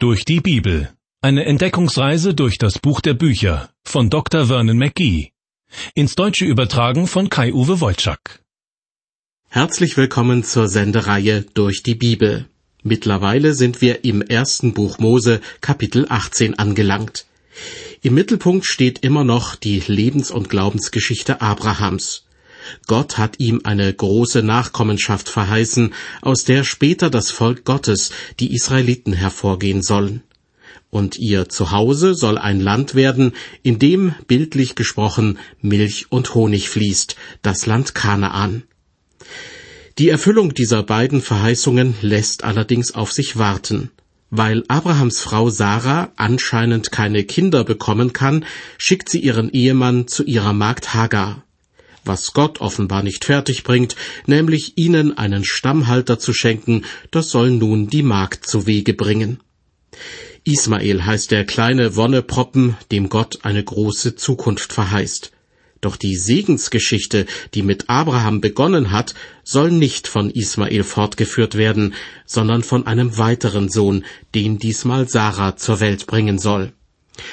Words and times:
Durch 0.00 0.24
die 0.24 0.38
Bibel. 0.38 0.92
Eine 1.22 1.44
Entdeckungsreise 1.44 2.32
durch 2.32 2.56
das 2.56 2.78
Buch 2.78 3.00
der 3.00 3.14
Bücher 3.14 3.70
von 3.82 4.10
Dr. 4.10 4.46
Vernon 4.46 4.78
McGee. 4.78 5.32
Ins 5.92 6.14
Deutsche 6.14 6.44
übertragen 6.44 7.08
von 7.08 7.28
Kai-Uwe 7.28 7.80
Wolczak. 7.80 8.40
Herzlich 9.48 9.96
willkommen 9.96 10.44
zur 10.44 10.68
Sendereihe 10.68 11.42
Durch 11.42 11.82
die 11.82 11.96
Bibel. 11.96 12.48
Mittlerweile 12.84 13.54
sind 13.54 13.80
wir 13.80 14.04
im 14.04 14.22
ersten 14.22 14.72
Buch 14.72 15.00
Mose, 15.00 15.40
Kapitel 15.60 16.06
18 16.08 16.56
angelangt. 16.60 17.26
Im 18.00 18.14
Mittelpunkt 18.14 18.66
steht 18.66 19.00
immer 19.00 19.24
noch 19.24 19.56
die 19.56 19.82
Lebens- 19.84 20.30
und 20.30 20.48
Glaubensgeschichte 20.48 21.40
Abrahams. 21.40 22.27
Gott 22.86 23.18
hat 23.18 23.38
ihm 23.38 23.60
eine 23.64 23.92
große 23.92 24.42
Nachkommenschaft 24.42 25.28
verheißen, 25.28 25.94
aus 26.22 26.44
der 26.44 26.64
später 26.64 27.10
das 27.10 27.30
Volk 27.30 27.64
Gottes, 27.64 28.10
die 28.40 28.54
Israeliten, 28.54 29.12
hervorgehen 29.12 29.82
sollen. 29.82 30.22
Und 30.90 31.18
ihr 31.18 31.48
Zuhause 31.48 32.14
soll 32.14 32.38
ein 32.38 32.60
Land 32.60 32.94
werden, 32.94 33.32
in 33.62 33.78
dem, 33.78 34.14
bildlich 34.26 34.74
gesprochen, 34.74 35.38
Milch 35.60 36.06
und 36.10 36.34
Honig 36.34 36.70
fließt, 36.70 37.16
das 37.42 37.66
Land 37.66 37.94
Kanaan. 37.94 38.62
Die 39.98 40.08
Erfüllung 40.08 40.54
dieser 40.54 40.82
beiden 40.82 41.20
Verheißungen 41.20 41.94
lässt 42.00 42.44
allerdings 42.44 42.94
auf 42.94 43.12
sich 43.12 43.36
warten. 43.36 43.90
Weil 44.30 44.62
Abrahams 44.68 45.20
Frau 45.20 45.50
Sarah 45.50 46.12
anscheinend 46.16 46.92
keine 46.92 47.24
Kinder 47.24 47.64
bekommen 47.64 48.12
kann, 48.12 48.44
schickt 48.76 49.08
sie 49.08 49.20
ihren 49.20 49.50
Ehemann 49.50 50.06
zu 50.06 50.22
ihrer 50.24 50.52
Magd 50.52 50.94
Hagar 50.94 51.44
was 52.08 52.32
Gott 52.32 52.60
offenbar 52.60 53.02
nicht 53.02 53.24
fertig 53.24 53.62
bringt, 53.62 53.94
nämlich 54.26 54.72
ihnen 54.76 55.16
einen 55.16 55.44
Stammhalter 55.44 56.18
zu 56.18 56.32
schenken, 56.32 56.84
das 57.10 57.30
soll 57.30 57.50
nun 57.50 57.88
die 57.88 58.02
Magd 58.02 58.46
zu 58.46 58.66
Wege 58.66 58.94
bringen. 58.94 59.40
Ismael 60.44 61.04
heißt 61.04 61.30
der 61.30 61.44
kleine 61.44 61.94
Wonneproppen, 61.94 62.76
dem 62.90 63.08
Gott 63.08 63.40
eine 63.42 63.62
große 63.62 64.16
Zukunft 64.16 64.72
verheißt. 64.72 65.32
Doch 65.80 65.96
die 65.96 66.16
Segensgeschichte, 66.16 67.26
die 67.54 67.62
mit 67.62 67.88
Abraham 67.88 68.40
begonnen 68.40 68.90
hat, 68.90 69.14
soll 69.44 69.70
nicht 69.70 70.08
von 70.08 70.30
Ismael 70.30 70.82
fortgeführt 70.82 71.54
werden, 71.54 71.94
sondern 72.26 72.64
von 72.64 72.86
einem 72.86 73.16
weiteren 73.16 73.68
Sohn, 73.68 74.04
den 74.34 74.58
diesmal 74.58 75.08
Sarah 75.08 75.56
zur 75.56 75.78
Welt 75.80 76.06
bringen 76.06 76.38
soll. 76.38 76.72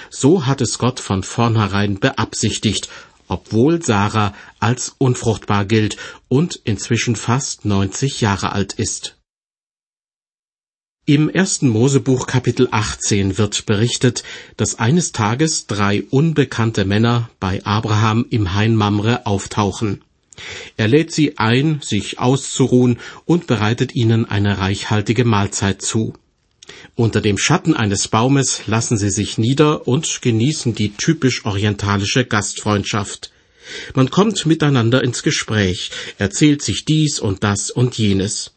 So 0.09 0.45
hat 0.45 0.61
es 0.61 0.77
Gott 0.77 0.99
von 0.99 1.23
vornherein 1.23 1.99
beabsichtigt, 1.99 2.89
obwohl 3.27 3.81
Sarah 3.83 4.33
als 4.59 4.95
unfruchtbar 4.97 5.65
gilt 5.65 5.97
und 6.27 6.59
inzwischen 6.63 7.15
fast 7.15 7.65
90 7.65 8.21
Jahre 8.21 8.51
alt 8.51 8.73
ist. 8.73 9.17
Im 11.07 11.29
ersten 11.29 11.69
Mosebuch 11.69 12.25
Kapitel 12.25 12.67
18 12.71 13.37
wird 13.37 13.67
berichtet, 13.67 14.23
dass 14.57 14.79
eines 14.79 15.11
Tages 15.11 15.67
drei 15.67 16.01
unbekannte 16.09 16.83
Männer 16.83 17.29
bei 17.39 17.63
Abraham 17.63 18.25
im 18.31 18.55
Hain 18.55 18.75
Mamre 18.75 19.27
auftauchen. 19.27 20.01
Er 20.77 20.87
lädt 20.87 21.11
sie 21.11 21.37
ein, 21.37 21.79
sich 21.81 22.17
auszuruhen 22.17 22.97
und 23.25 23.45
bereitet 23.45 23.93
ihnen 23.93 24.25
eine 24.25 24.57
reichhaltige 24.57 25.25
Mahlzeit 25.25 25.81
zu. 25.83 26.13
Unter 26.93 27.21
dem 27.21 27.37
Schatten 27.37 27.73
eines 27.73 28.07
Baumes 28.07 28.67
lassen 28.67 28.97
sie 28.97 29.09
sich 29.09 29.37
nieder 29.37 29.87
und 29.87 30.21
genießen 30.21 30.75
die 30.75 30.93
typisch 30.93 31.45
orientalische 31.45 32.25
Gastfreundschaft. 32.25 33.31
Man 33.95 34.11
kommt 34.11 34.45
miteinander 34.45 35.03
ins 35.03 35.23
Gespräch, 35.23 35.91
erzählt 36.17 36.61
sich 36.61 36.85
dies 36.85 37.19
und 37.19 37.43
das 37.43 37.71
und 37.71 37.97
jenes. 37.97 38.51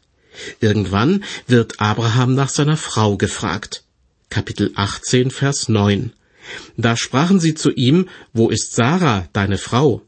Irgendwann 0.61 1.25
wird 1.47 1.81
Abraham 1.81 2.35
nach 2.35 2.51
seiner 2.51 2.77
Frau 2.77 3.17
gefragt. 3.17 3.85
Kapitel 4.31 4.73
18, 4.75 5.31
Vers 5.31 5.69
9. 5.69 6.13
Da 6.77 6.97
sprachen 6.97 7.41
sie 7.41 7.55
zu 7.55 7.71
ihm, 7.71 8.09
Wo 8.33 8.51
ist 8.51 8.75
Sarah, 8.75 9.29
deine 9.33 9.59
Frau? 9.59 10.03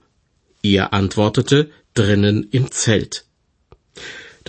Er 0.62 0.92
antwortete, 0.92 1.70
Drinnen 1.94 2.48
im 2.50 2.70
Zelt. 2.70 3.24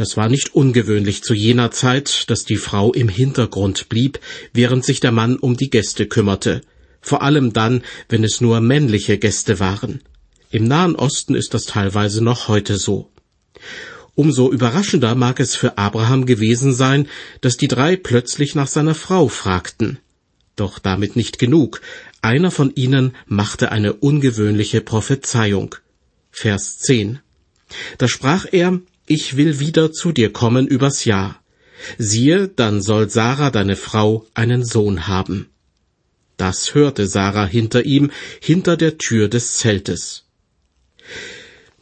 Das 0.01 0.17
war 0.17 0.29
nicht 0.29 0.55
ungewöhnlich 0.55 1.21
zu 1.21 1.35
jener 1.35 1.69
Zeit, 1.69 2.27
dass 2.31 2.43
die 2.43 2.57
Frau 2.57 2.91
im 2.91 3.07
Hintergrund 3.07 3.87
blieb, 3.87 4.19
während 4.51 4.83
sich 4.83 4.99
der 4.99 5.11
Mann 5.11 5.37
um 5.37 5.57
die 5.57 5.69
Gäste 5.69 6.07
kümmerte, 6.07 6.61
vor 7.01 7.21
allem 7.21 7.53
dann, 7.53 7.83
wenn 8.09 8.23
es 8.23 8.41
nur 8.41 8.61
männliche 8.61 9.19
Gäste 9.19 9.59
waren. 9.59 10.01
Im 10.49 10.63
Nahen 10.63 10.95
Osten 10.95 11.35
ist 11.35 11.53
das 11.53 11.65
teilweise 11.65 12.23
noch 12.23 12.47
heute 12.47 12.77
so. 12.77 13.11
Umso 14.15 14.51
überraschender 14.51 15.13
mag 15.13 15.39
es 15.39 15.55
für 15.55 15.77
Abraham 15.77 16.25
gewesen 16.25 16.73
sein, 16.73 17.07
dass 17.41 17.57
die 17.57 17.67
drei 17.67 17.95
plötzlich 17.95 18.55
nach 18.55 18.65
seiner 18.67 18.95
Frau 18.95 19.27
fragten. 19.27 19.99
Doch 20.55 20.79
damit 20.79 21.15
nicht 21.15 21.37
genug. 21.37 21.79
Einer 22.23 22.49
von 22.49 22.73
ihnen 22.73 23.15
machte 23.27 23.71
eine 23.71 23.93
ungewöhnliche 23.93 24.81
Prophezeiung. 24.81 25.75
Vers 26.31 26.79
10. 26.79 27.19
Da 27.99 28.07
sprach 28.07 28.47
er, 28.51 28.81
ich 29.05 29.37
will 29.37 29.59
wieder 29.59 29.91
zu 29.91 30.11
dir 30.11 30.31
kommen 30.31 30.67
übers 30.67 31.05
Jahr. 31.05 31.41
Siehe, 31.97 32.47
dann 32.47 32.81
soll 32.81 33.09
Sarah 33.09 33.49
deine 33.49 33.75
Frau 33.75 34.25
einen 34.33 34.63
Sohn 34.63 35.07
haben. 35.07 35.49
Das 36.37 36.73
hörte 36.73 37.07
Sarah 37.07 37.45
hinter 37.45 37.85
ihm, 37.85 38.11
hinter 38.39 38.77
der 38.77 38.97
Tür 38.97 39.27
des 39.27 39.57
Zeltes. 39.57 40.25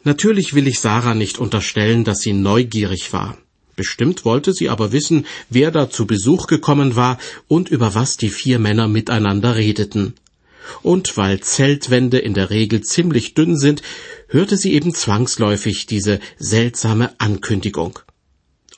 Natürlich 0.02 0.54
will 0.54 0.66
ich 0.66 0.80
Sarah 0.80 1.14
nicht 1.14 1.38
unterstellen, 1.38 2.04
dass 2.04 2.20
sie 2.20 2.32
neugierig 2.32 3.12
war. 3.12 3.36
Bestimmt 3.76 4.24
wollte 4.24 4.52
sie 4.52 4.68
aber 4.68 4.92
wissen, 4.92 5.26
wer 5.48 5.70
da 5.70 5.88
zu 5.88 6.06
Besuch 6.06 6.46
gekommen 6.46 6.96
war 6.96 7.18
und 7.48 7.70
über 7.70 7.94
was 7.94 8.16
die 8.16 8.30
vier 8.30 8.58
Männer 8.58 8.88
miteinander 8.88 9.56
redeten. 9.56 10.14
Und 10.82 11.16
weil 11.16 11.40
Zeltwände 11.40 12.18
in 12.18 12.34
der 12.34 12.50
Regel 12.50 12.82
ziemlich 12.82 13.34
dünn 13.34 13.58
sind, 13.58 13.82
hörte 14.30 14.56
sie 14.56 14.72
eben 14.72 14.94
zwangsläufig 14.94 15.86
diese 15.86 16.20
seltsame 16.38 17.12
Ankündigung. 17.18 17.98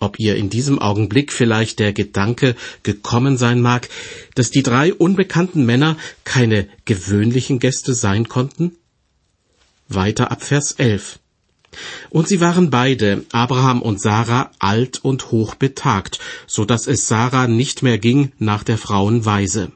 Ob 0.01 0.19
ihr 0.19 0.35
in 0.35 0.51
diesem 0.51 0.81
Augenblick 0.81 1.33
vielleicht 1.33 1.79
der 1.79 1.93
Gedanke 1.93 2.57
gekommen 2.83 3.37
sein 3.37 3.61
mag, 3.61 3.89
dass 4.35 4.51
die 4.51 4.65
drei 4.65 4.93
unbekannten 4.93 5.65
Männer 5.65 5.97
keine 6.25 6.67
gewöhnlichen 6.85 7.61
Gäste 7.61 7.95
sein 7.95 8.29
konnten? 8.29 8.77
Weiter 9.89 10.33
ab 10.33 10.43
Vers 10.43 10.73
11. 10.73 11.21
Und 12.11 12.29
sie 12.29 12.41
waren 12.41 12.71
beide, 12.71 13.25
Abraham 13.33 13.81
und 13.81 14.01
Sarah, 14.01 14.51
alt 14.59 15.05
und 15.05 15.31
hoch 15.31 15.55
betagt, 15.55 16.19
so 16.47 16.65
dass 16.65 16.87
es 16.87 17.07
Sarah 17.07 17.47
nicht 17.47 17.83
mehr 17.83 17.99
ging 17.99 18.33
nach 18.39 18.65
der 18.65 18.79
Frauen 18.79 19.25
Weise. 19.25 19.73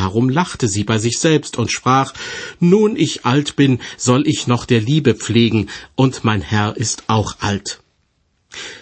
Darum 0.00 0.28
lachte 0.28 0.66
sie 0.66 0.82
bei 0.82 0.98
sich 0.98 1.20
selbst 1.20 1.56
und 1.56 1.70
sprach, 1.70 2.12
Nun 2.58 2.96
ich 2.96 3.24
alt 3.24 3.54
bin, 3.54 3.78
soll 3.96 4.26
ich 4.26 4.48
noch 4.48 4.64
der 4.64 4.80
Liebe 4.80 5.14
pflegen, 5.14 5.68
und 5.94 6.24
mein 6.24 6.42
Herr 6.42 6.76
ist 6.76 7.04
auch 7.06 7.36
alt. 7.38 7.80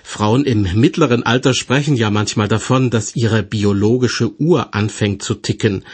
Frauen 0.02 0.44
im 0.44 0.62
mittleren 0.74 1.22
Alter 1.22 1.52
sprechen 1.52 1.96
ja 1.96 2.10
manchmal 2.10 2.48
davon, 2.48 2.88
dass 2.88 3.14
ihre 3.14 3.42
biologische 3.42 4.40
Uhr 4.40 4.74
anfängt 4.74 5.22
zu 5.22 5.34
ticken. 5.34 5.84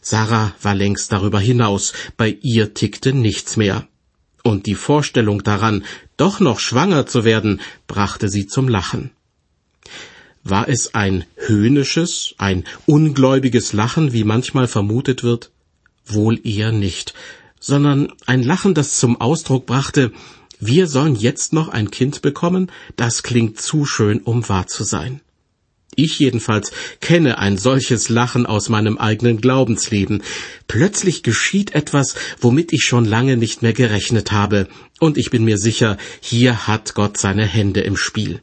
Sarah 0.00 0.52
war 0.60 0.74
längst 0.74 1.12
darüber 1.12 1.38
hinaus, 1.38 1.92
bei 2.16 2.36
ihr 2.42 2.74
tickte 2.74 3.12
nichts 3.12 3.56
mehr 3.56 3.86
und 4.42 4.66
die 4.66 4.76
Vorstellung 4.76 5.42
daran, 5.42 5.84
doch 6.16 6.38
noch 6.38 6.60
schwanger 6.60 7.06
zu 7.06 7.24
werden, 7.24 7.60
brachte 7.88 8.28
sie 8.28 8.46
zum 8.46 8.68
Lachen. 8.68 9.10
War 10.48 10.68
es 10.68 10.94
ein 10.94 11.24
höhnisches, 11.34 12.36
ein 12.38 12.62
ungläubiges 12.86 13.72
Lachen, 13.72 14.12
wie 14.12 14.22
manchmal 14.22 14.68
vermutet 14.68 15.24
wird? 15.24 15.50
Wohl 16.04 16.38
eher 16.46 16.70
nicht, 16.70 17.14
sondern 17.58 18.12
ein 18.26 18.44
Lachen, 18.44 18.72
das 18.72 19.00
zum 19.00 19.20
Ausdruck 19.20 19.66
brachte, 19.66 20.12
wir 20.60 20.86
sollen 20.86 21.16
jetzt 21.16 21.52
noch 21.52 21.68
ein 21.68 21.90
Kind 21.90 22.22
bekommen, 22.22 22.70
das 22.94 23.24
klingt 23.24 23.60
zu 23.60 23.86
schön, 23.86 24.20
um 24.20 24.48
wahr 24.48 24.68
zu 24.68 24.84
sein. 24.84 25.20
Ich 25.96 26.20
jedenfalls 26.20 26.70
kenne 27.00 27.38
ein 27.38 27.58
solches 27.58 28.08
Lachen 28.08 28.46
aus 28.46 28.68
meinem 28.68 28.98
eigenen 28.98 29.40
Glaubensleben. 29.40 30.22
Plötzlich 30.68 31.24
geschieht 31.24 31.74
etwas, 31.74 32.14
womit 32.38 32.72
ich 32.72 32.84
schon 32.84 33.04
lange 33.04 33.36
nicht 33.36 33.62
mehr 33.62 33.72
gerechnet 33.72 34.30
habe, 34.30 34.68
und 35.00 35.18
ich 35.18 35.30
bin 35.30 35.42
mir 35.42 35.58
sicher, 35.58 35.96
hier 36.20 36.68
hat 36.68 36.94
Gott 36.94 37.18
seine 37.18 37.46
Hände 37.46 37.80
im 37.80 37.96
Spiel. 37.96 38.42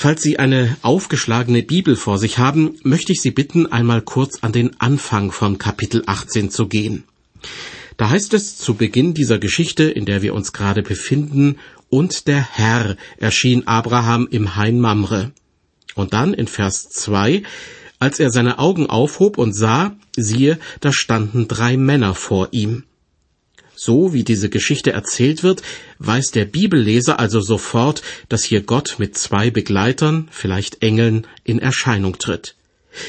Falls 0.00 0.22
Sie 0.22 0.38
eine 0.38 0.76
aufgeschlagene 0.82 1.64
Bibel 1.64 1.96
vor 1.96 2.18
sich 2.18 2.38
haben, 2.38 2.76
möchte 2.84 3.10
ich 3.10 3.20
Sie 3.20 3.32
bitten, 3.32 3.66
einmal 3.66 4.00
kurz 4.00 4.44
an 4.44 4.52
den 4.52 4.80
Anfang 4.80 5.32
von 5.32 5.58
Kapitel 5.58 6.04
18 6.06 6.52
zu 6.52 6.68
gehen. 6.68 7.02
Da 7.96 8.08
heißt 8.08 8.32
es 8.32 8.56
zu 8.58 8.74
Beginn 8.74 9.12
dieser 9.12 9.40
Geschichte, 9.40 9.90
in 9.90 10.04
der 10.04 10.22
wir 10.22 10.34
uns 10.34 10.52
gerade 10.52 10.84
befinden, 10.84 11.56
und 11.90 12.28
der 12.28 12.40
Herr 12.40 12.96
erschien 13.16 13.66
Abraham 13.66 14.28
im 14.30 14.54
Hain 14.54 14.78
Mamre. 14.78 15.32
Und 15.96 16.12
dann 16.12 16.32
in 16.32 16.46
Vers 16.46 16.90
2, 16.90 17.42
als 17.98 18.20
er 18.20 18.30
seine 18.30 18.60
Augen 18.60 18.86
aufhob 18.86 19.36
und 19.36 19.52
sah, 19.52 19.96
siehe, 20.16 20.60
da 20.78 20.92
standen 20.92 21.48
drei 21.48 21.76
Männer 21.76 22.14
vor 22.14 22.50
ihm. 22.52 22.84
So 23.80 24.12
wie 24.12 24.24
diese 24.24 24.48
Geschichte 24.48 24.90
erzählt 24.90 25.44
wird, 25.44 25.62
weiß 26.00 26.32
der 26.32 26.46
Bibelleser 26.46 27.20
also 27.20 27.40
sofort, 27.40 28.02
dass 28.28 28.42
hier 28.42 28.60
Gott 28.60 28.96
mit 28.98 29.16
zwei 29.16 29.50
Begleitern, 29.50 30.26
vielleicht 30.32 30.82
Engeln, 30.82 31.28
in 31.44 31.60
Erscheinung 31.60 32.18
tritt. 32.18 32.56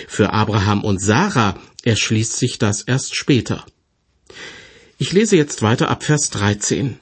Für 0.08 0.32
Abraham 0.32 0.84
und 0.84 1.02
Sarah 1.02 1.60
erschließt 1.84 2.38
sich 2.38 2.60
das 2.60 2.84
erst 2.84 3.16
später. 3.16 3.66
Ich 5.00 5.12
lese 5.12 5.38
jetzt 5.38 5.64
weiter 5.64 5.90
ab 5.90 6.04
Vers 6.04 6.30
13. 6.30 7.00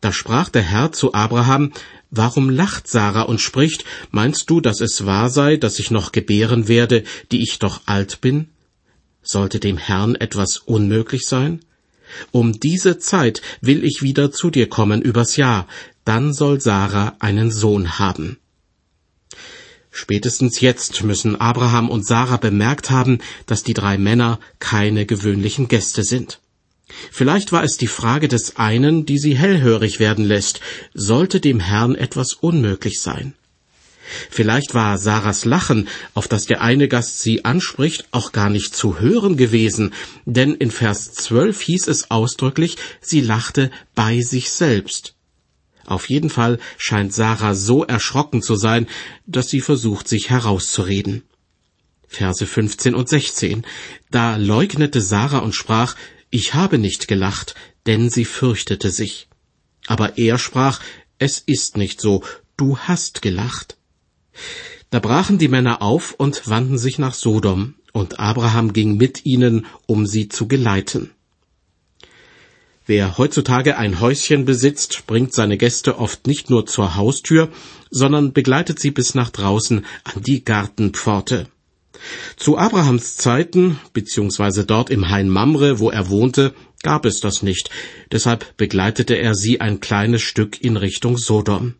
Da 0.00 0.12
sprach 0.12 0.48
der 0.48 0.62
Herr 0.62 0.90
zu 0.90 1.14
Abraham, 1.14 1.72
Warum 2.10 2.50
lacht 2.50 2.88
Sarah 2.88 3.22
und 3.22 3.40
spricht, 3.40 3.84
meinst 4.10 4.50
du, 4.50 4.60
dass 4.60 4.80
es 4.80 5.06
wahr 5.06 5.30
sei, 5.30 5.56
dass 5.58 5.78
ich 5.78 5.92
noch 5.92 6.10
gebären 6.10 6.66
werde, 6.66 7.04
die 7.30 7.44
ich 7.44 7.60
doch 7.60 7.82
alt 7.86 8.20
bin? 8.20 8.48
Sollte 9.22 9.60
dem 9.60 9.78
Herrn 9.78 10.16
etwas 10.16 10.56
unmöglich 10.56 11.28
sein? 11.28 11.60
Um 12.30 12.58
diese 12.58 12.98
Zeit 12.98 13.42
will 13.60 13.84
ich 13.84 14.02
wieder 14.02 14.32
zu 14.32 14.50
dir 14.50 14.68
kommen 14.68 15.02
übers 15.02 15.36
Jahr, 15.36 15.66
dann 16.04 16.32
soll 16.32 16.60
Sarah 16.60 17.16
einen 17.18 17.50
Sohn 17.50 17.98
haben. 17.98 18.38
Spätestens 19.90 20.60
jetzt 20.60 21.04
müssen 21.04 21.40
Abraham 21.40 21.88
und 21.88 22.06
Sarah 22.06 22.36
bemerkt 22.36 22.90
haben, 22.90 23.18
dass 23.46 23.62
die 23.62 23.72
drei 23.72 23.96
Männer 23.96 24.38
keine 24.58 25.06
gewöhnlichen 25.06 25.68
Gäste 25.68 26.04
sind. 26.04 26.38
Vielleicht 27.10 27.50
war 27.50 27.64
es 27.64 27.78
die 27.78 27.86
Frage 27.86 28.28
des 28.28 28.56
einen, 28.56 29.06
die 29.06 29.18
sie 29.18 29.36
hellhörig 29.36 29.98
werden 29.98 30.24
lässt, 30.24 30.60
sollte 30.94 31.40
dem 31.40 31.60
Herrn 31.60 31.94
etwas 31.94 32.34
unmöglich 32.34 33.00
sein. 33.00 33.34
Vielleicht 34.30 34.74
war 34.74 34.98
Sarahs 34.98 35.44
Lachen, 35.44 35.88
auf 36.14 36.28
das 36.28 36.46
der 36.46 36.62
eine 36.62 36.88
Gast 36.88 37.20
sie 37.20 37.44
anspricht, 37.44 38.06
auch 38.10 38.32
gar 38.32 38.50
nicht 38.50 38.74
zu 38.74 39.00
hören 39.00 39.36
gewesen, 39.36 39.92
denn 40.24 40.54
in 40.54 40.70
Vers 40.70 41.12
12 41.12 41.60
hieß 41.60 41.88
es 41.88 42.10
ausdrücklich, 42.10 42.76
sie 43.00 43.20
lachte 43.20 43.70
bei 43.94 44.20
sich 44.20 44.50
selbst. 44.50 45.14
Auf 45.86 46.08
jeden 46.08 46.30
Fall 46.30 46.58
scheint 46.78 47.12
Sarah 47.14 47.54
so 47.54 47.84
erschrocken 47.84 48.42
zu 48.42 48.56
sein, 48.56 48.88
dass 49.26 49.48
sie 49.48 49.60
versucht, 49.60 50.08
sich 50.08 50.30
herauszureden. 50.30 51.22
Verse 52.08 52.44
15 52.44 52.94
und 52.94 53.08
16. 53.08 53.64
Da 54.10 54.36
leugnete 54.36 55.00
Sarah 55.00 55.38
und 55.38 55.54
sprach, 55.54 55.94
ich 56.30 56.54
habe 56.54 56.78
nicht 56.78 57.08
gelacht, 57.08 57.54
denn 57.86 58.10
sie 58.10 58.24
fürchtete 58.24 58.90
sich. 58.90 59.28
Aber 59.86 60.18
er 60.18 60.38
sprach, 60.38 60.80
es 61.18 61.38
ist 61.38 61.76
nicht 61.76 62.00
so, 62.00 62.24
du 62.56 62.78
hast 62.78 63.22
gelacht. 63.22 63.75
Da 64.90 65.00
brachen 65.00 65.38
die 65.38 65.48
Männer 65.48 65.82
auf 65.82 66.14
und 66.16 66.48
wandten 66.48 66.78
sich 66.78 66.98
nach 66.98 67.14
Sodom, 67.14 67.74
und 67.92 68.20
Abraham 68.20 68.72
ging 68.72 68.96
mit 68.96 69.24
ihnen, 69.26 69.66
um 69.86 70.06
sie 70.06 70.28
zu 70.28 70.48
geleiten. 70.48 71.10
Wer 72.88 73.18
heutzutage 73.18 73.78
ein 73.78 74.00
Häuschen 74.00 74.44
besitzt, 74.44 75.08
bringt 75.08 75.34
seine 75.34 75.58
Gäste 75.58 75.98
oft 75.98 76.28
nicht 76.28 76.50
nur 76.50 76.66
zur 76.66 76.94
Haustür, 76.94 77.48
sondern 77.90 78.32
begleitet 78.32 78.78
sie 78.78 78.92
bis 78.92 79.16
nach 79.16 79.30
draußen 79.30 79.84
an 80.04 80.22
die 80.22 80.44
Gartenpforte. 80.44 81.48
Zu 82.36 82.58
Abrahams 82.58 83.16
Zeiten, 83.16 83.80
beziehungsweise 83.92 84.64
dort 84.64 84.90
im 84.90 85.08
Hain 85.08 85.28
Mamre, 85.28 85.80
wo 85.80 85.90
er 85.90 86.10
wohnte, 86.10 86.54
gab 86.82 87.06
es 87.06 87.18
das 87.18 87.42
nicht, 87.42 87.70
deshalb 88.12 88.56
begleitete 88.56 89.14
er 89.14 89.34
sie 89.34 89.60
ein 89.60 89.80
kleines 89.80 90.22
Stück 90.22 90.62
in 90.62 90.76
Richtung 90.76 91.16
Sodom. 91.16 91.74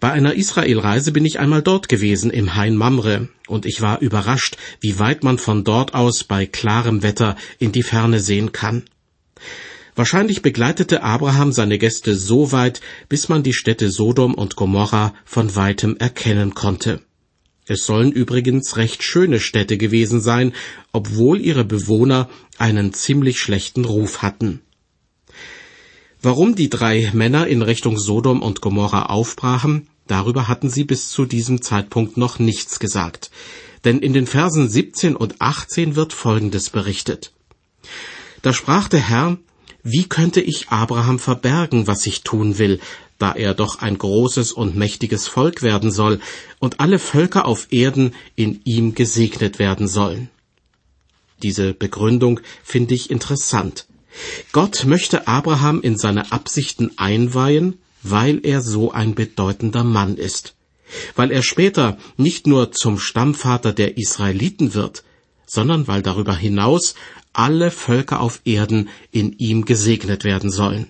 Bei 0.00 0.12
einer 0.12 0.34
Israelreise 0.34 1.12
bin 1.12 1.26
ich 1.26 1.38
einmal 1.38 1.60
dort 1.60 1.90
gewesen, 1.90 2.30
im 2.30 2.56
Hain 2.56 2.74
Mamre, 2.74 3.28
und 3.46 3.66
ich 3.66 3.82
war 3.82 4.00
überrascht, 4.00 4.56
wie 4.80 4.98
weit 4.98 5.22
man 5.22 5.36
von 5.36 5.62
dort 5.62 5.92
aus 5.92 6.24
bei 6.24 6.46
klarem 6.46 7.02
Wetter 7.02 7.36
in 7.58 7.70
die 7.70 7.82
Ferne 7.82 8.18
sehen 8.18 8.52
kann. 8.52 8.84
Wahrscheinlich 9.94 10.40
begleitete 10.40 11.02
Abraham 11.02 11.52
seine 11.52 11.76
Gäste 11.76 12.16
so 12.16 12.50
weit, 12.50 12.80
bis 13.10 13.28
man 13.28 13.42
die 13.42 13.52
Städte 13.52 13.90
Sodom 13.90 14.32
und 14.32 14.56
Gomorra 14.56 15.12
von 15.26 15.54
weitem 15.54 15.98
erkennen 15.98 16.54
konnte. 16.54 17.02
Es 17.66 17.84
sollen 17.84 18.10
übrigens 18.10 18.78
recht 18.78 19.02
schöne 19.02 19.38
Städte 19.38 19.76
gewesen 19.76 20.22
sein, 20.22 20.54
obwohl 20.92 21.40
ihre 21.40 21.64
Bewohner 21.64 22.30
einen 22.56 22.94
ziemlich 22.94 23.38
schlechten 23.38 23.84
Ruf 23.84 24.22
hatten. 24.22 24.62
Warum 26.22 26.54
die 26.54 26.68
drei 26.68 27.10
Männer 27.14 27.46
in 27.46 27.62
Richtung 27.62 27.98
Sodom 27.98 28.42
und 28.42 28.60
Gomorra 28.60 29.06
aufbrachen, 29.06 29.88
darüber 30.06 30.48
hatten 30.48 30.68
sie 30.68 30.84
bis 30.84 31.08
zu 31.08 31.24
diesem 31.24 31.62
Zeitpunkt 31.62 32.18
noch 32.18 32.38
nichts 32.38 32.78
gesagt. 32.78 33.30
Denn 33.84 34.00
in 34.00 34.12
den 34.12 34.26
Versen 34.26 34.68
17 34.68 35.16
und 35.16 35.40
18 35.40 35.96
wird 35.96 36.12
Folgendes 36.12 36.68
berichtet. 36.68 37.32
Da 38.42 38.52
sprach 38.52 38.88
der 38.88 39.00
Herr, 39.00 39.38
wie 39.82 40.04
könnte 40.04 40.42
ich 40.42 40.68
Abraham 40.68 41.18
verbergen, 41.18 41.86
was 41.86 42.04
ich 42.04 42.22
tun 42.22 42.58
will, 42.58 42.80
da 43.18 43.32
er 43.32 43.54
doch 43.54 43.78
ein 43.80 43.96
großes 43.96 44.52
und 44.52 44.76
mächtiges 44.76 45.26
Volk 45.26 45.62
werden 45.62 45.90
soll 45.90 46.20
und 46.58 46.80
alle 46.80 46.98
Völker 46.98 47.46
auf 47.46 47.68
Erden 47.70 48.14
in 48.36 48.60
ihm 48.64 48.94
gesegnet 48.94 49.58
werden 49.58 49.88
sollen. 49.88 50.28
Diese 51.42 51.72
Begründung 51.72 52.40
finde 52.62 52.94
ich 52.94 53.10
interessant. 53.10 53.86
Gott 54.52 54.84
möchte 54.84 55.28
Abraham 55.28 55.80
in 55.80 55.96
seine 55.96 56.32
Absichten 56.32 56.98
einweihen, 56.98 57.78
weil 58.02 58.40
er 58.44 58.62
so 58.62 58.92
ein 58.92 59.14
bedeutender 59.14 59.84
Mann 59.84 60.16
ist, 60.16 60.54
weil 61.14 61.30
er 61.30 61.42
später 61.42 61.98
nicht 62.16 62.46
nur 62.46 62.72
zum 62.72 62.98
Stammvater 62.98 63.72
der 63.72 63.98
Israeliten 63.98 64.74
wird, 64.74 65.04
sondern 65.46 65.86
weil 65.86 66.02
darüber 66.02 66.34
hinaus 66.34 66.94
alle 67.32 67.70
Völker 67.70 68.20
auf 68.20 68.40
Erden 68.44 68.88
in 69.12 69.32
ihm 69.38 69.64
gesegnet 69.64 70.24
werden 70.24 70.50
sollen. 70.50 70.86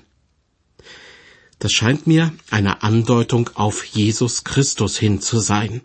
Das 1.59 1.73
scheint 1.73 2.07
mir 2.07 2.33
eine 2.51 2.83
Andeutung 2.83 3.51
auf 3.55 3.85
Jesus 3.85 4.45
Christus 4.45 4.97
hin 4.97 5.21
zu 5.21 5.41
sein. 5.41 5.83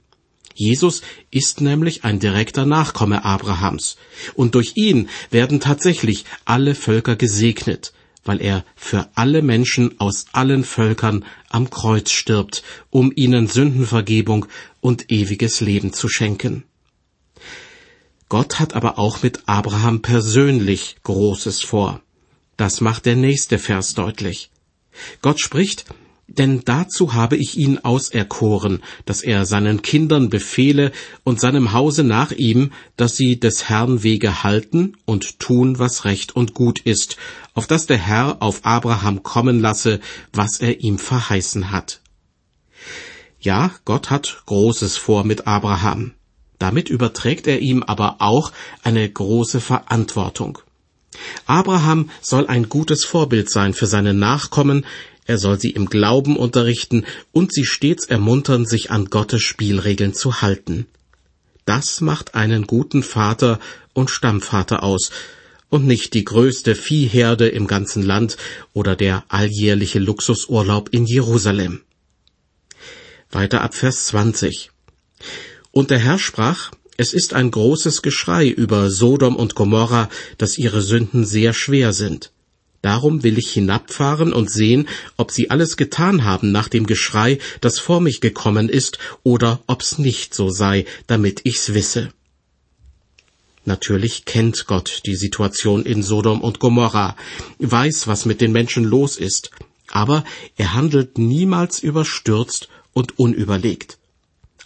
Jesus 0.56 1.02
ist 1.32 1.60
nämlich 1.60 2.06
ein 2.06 2.20
direkter 2.20 2.66
Nachkomme 2.66 3.26
Abrahams, 3.26 3.98
und 4.36 4.56
durch 4.56 4.72
ihn 4.76 5.10
werden 5.30 5.60
tatsächlich 5.60 6.24
alle 6.46 6.76
Völker 6.76 7.18
gesegnet, 7.18 7.94
weil 8.24 8.42
er 8.42 8.64
für 8.76 9.10
alle 9.16 9.42
Menschen 9.42 10.00
aus 10.00 10.26
allen 10.32 10.64
Völkern 10.64 11.26
am 11.50 11.70
Kreuz 11.70 12.10
stirbt, 12.10 12.64
um 12.90 13.12
ihnen 13.14 13.48
Sündenvergebung 13.48 14.48
und 14.80 15.12
ewiges 15.12 15.60
Leben 15.60 15.92
zu 15.92 16.08
schenken. 16.08 16.64
Gott 18.30 18.60
hat 18.60 18.74
aber 18.74 18.98
auch 18.98 19.22
mit 19.22 19.44
Abraham 19.46 20.02
persönlich 20.02 20.96
Großes 21.04 21.62
vor. 21.62 22.02
Das 22.58 22.80
macht 22.80 23.06
der 23.06 23.18
nächste 23.18 23.60
Vers 23.60 23.94
deutlich. 23.94 24.50
Gott 25.22 25.42
spricht, 25.42 25.86
denn 26.28 26.62
dazu 26.66 27.14
habe 27.14 27.38
ich 27.38 27.58
ihn 27.58 27.80
auserkoren, 27.80 28.82
dass 29.06 29.22
er 29.22 29.46
seinen 29.46 29.82
Kindern 29.82 30.30
befehle 30.30 30.92
und 31.24 31.40
seinem 31.40 31.72
Hause 31.72 32.04
nach 32.04 32.32
ihm, 32.32 32.72
dass 32.98 33.16
sie 33.16 33.40
des 33.40 33.70
Herrn 33.70 34.02
Wege 34.02 34.44
halten 34.44 34.98
und 35.06 35.40
tun, 35.40 35.78
was 35.78 36.06
recht 36.06 36.36
und 36.36 36.54
gut 36.54 36.80
ist, 36.80 37.18
auf 37.54 37.68
dass 37.68 37.86
der 37.86 37.98
Herr 37.98 38.42
auf 38.42 38.66
Abraham 38.66 39.24
kommen 39.24 39.60
lasse, 39.60 40.00
was 40.34 40.60
er 40.60 40.82
ihm 40.82 40.98
verheißen 40.98 41.72
hat. 41.72 42.02
Ja, 43.40 43.72
Gott 43.86 44.10
hat 44.10 44.42
Großes 44.48 44.98
vor 44.98 45.24
mit 45.24 45.46
Abraham. 45.46 46.14
Damit 46.58 46.90
überträgt 46.90 47.46
er 47.46 47.60
ihm 47.60 47.84
aber 47.84 48.16
auch 48.20 48.52
eine 48.82 49.08
große 49.08 49.60
Verantwortung. 49.60 50.58
Abraham 51.46 52.10
soll 52.22 52.48
ein 52.48 52.70
gutes 52.70 53.06
Vorbild 53.06 53.50
sein 53.50 53.74
für 53.74 53.88
seine 53.88 54.14
Nachkommen, 54.14 54.86
er 55.26 55.38
soll 55.38 55.60
sie 55.60 55.72
im 55.72 55.88
Glauben 55.88 56.38
unterrichten 56.38 57.06
und 57.32 57.54
sie 57.54 57.66
stets 57.66 58.06
ermuntern, 58.06 58.66
sich 58.66 58.92
an 58.92 59.06
Gottes 59.06 59.42
Spielregeln 59.42 60.14
zu 60.14 60.42
halten. 60.42 60.86
Das 61.66 62.00
macht 62.00 62.36
einen 62.36 62.68
guten 62.68 63.02
Vater 63.02 63.60
und 63.94 64.12
Stammvater 64.12 64.84
aus, 64.84 65.12
und 65.70 65.86
nicht 65.86 66.14
die 66.14 66.24
größte 66.24 66.76
Viehherde 66.76 67.48
im 67.48 67.68
ganzen 67.68 68.04
Land 68.04 68.38
oder 68.74 68.96
der 68.96 69.26
alljährliche 69.30 70.00
Luxusurlaub 70.00 70.90
in 70.90 71.06
Jerusalem. 71.06 71.82
Weiter 73.32 73.62
ab 73.62 73.74
Vers 73.74 74.06
20. 74.08 74.72
Und 75.72 75.90
der 75.90 76.00
Herr 76.00 76.20
sprach, 76.20 76.72
es 76.98 77.14
ist 77.14 77.34
ein 77.34 77.52
großes 77.52 78.02
Geschrei 78.02 78.48
über 78.48 78.90
Sodom 78.90 79.36
und 79.36 79.56
Gomorra, 79.56 80.08
dass 80.38 80.58
ihre 80.58 80.82
Sünden 80.82 81.26
sehr 81.26 81.54
schwer 81.54 81.92
sind. 81.92 82.32
Darum 82.86 83.24
will 83.24 83.40
ich 83.40 83.52
hinabfahren 83.52 84.32
und 84.32 84.52
sehen, 84.52 84.88
ob 85.18 85.32
sie 85.32 85.50
alles 85.50 85.76
getan 85.76 86.24
haben 86.24 86.52
nach 86.52 86.70
dem 86.70 86.86
Geschrei, 86.86 87.40
das 87.60 87.80
vor 87.80 88.00
mich 88.00 88.22
gekommen 88.22 88.70
ist, 88.70 89.00
oder 89.24 89.60
ob's 89.66 89.98
nicht 89.98 90.36
so 90.36 90.52
sei, 90.52 90.86
damit 91.08 91.42
ich's 91.46 91.74
wisse. 91.74 92.12
Natürlich 93.66 94.26
kennt 94.26 94.68
Gott 94.68 95.02
die 95.08 95.16
Situation 95.16 95.84
in 95.84 96.04
Sodom 96.04 96.42
und 96.42 96.60
Gomorra, 96.60 97.16
weiß, 97.58 98.06
was 98.06 98.26
mit 98.26 98.40
den 98.40 98.52
Menschen 98.52 98.84
los 98.84 99.18
ist, 99.18 99.50
aber 99.90 100.24
er 100.56 100.76
handelt 100.76 101.18
niemals 101.18 101.80
überstürzt 101.80 102.70
und 102.94 103.18
unüberlegt. 103.18 103.98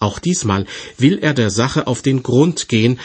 Auch 0.01 0.19
diesmal 0.19 0.65
will 0.97 1.19
er 1.19 1.33
der 1.33 1.51
Sache 1.51 1.87
auf 1.87 2.01
den 2.01 2.21
Grund 2.21 2.67
gehen 2.67 2.99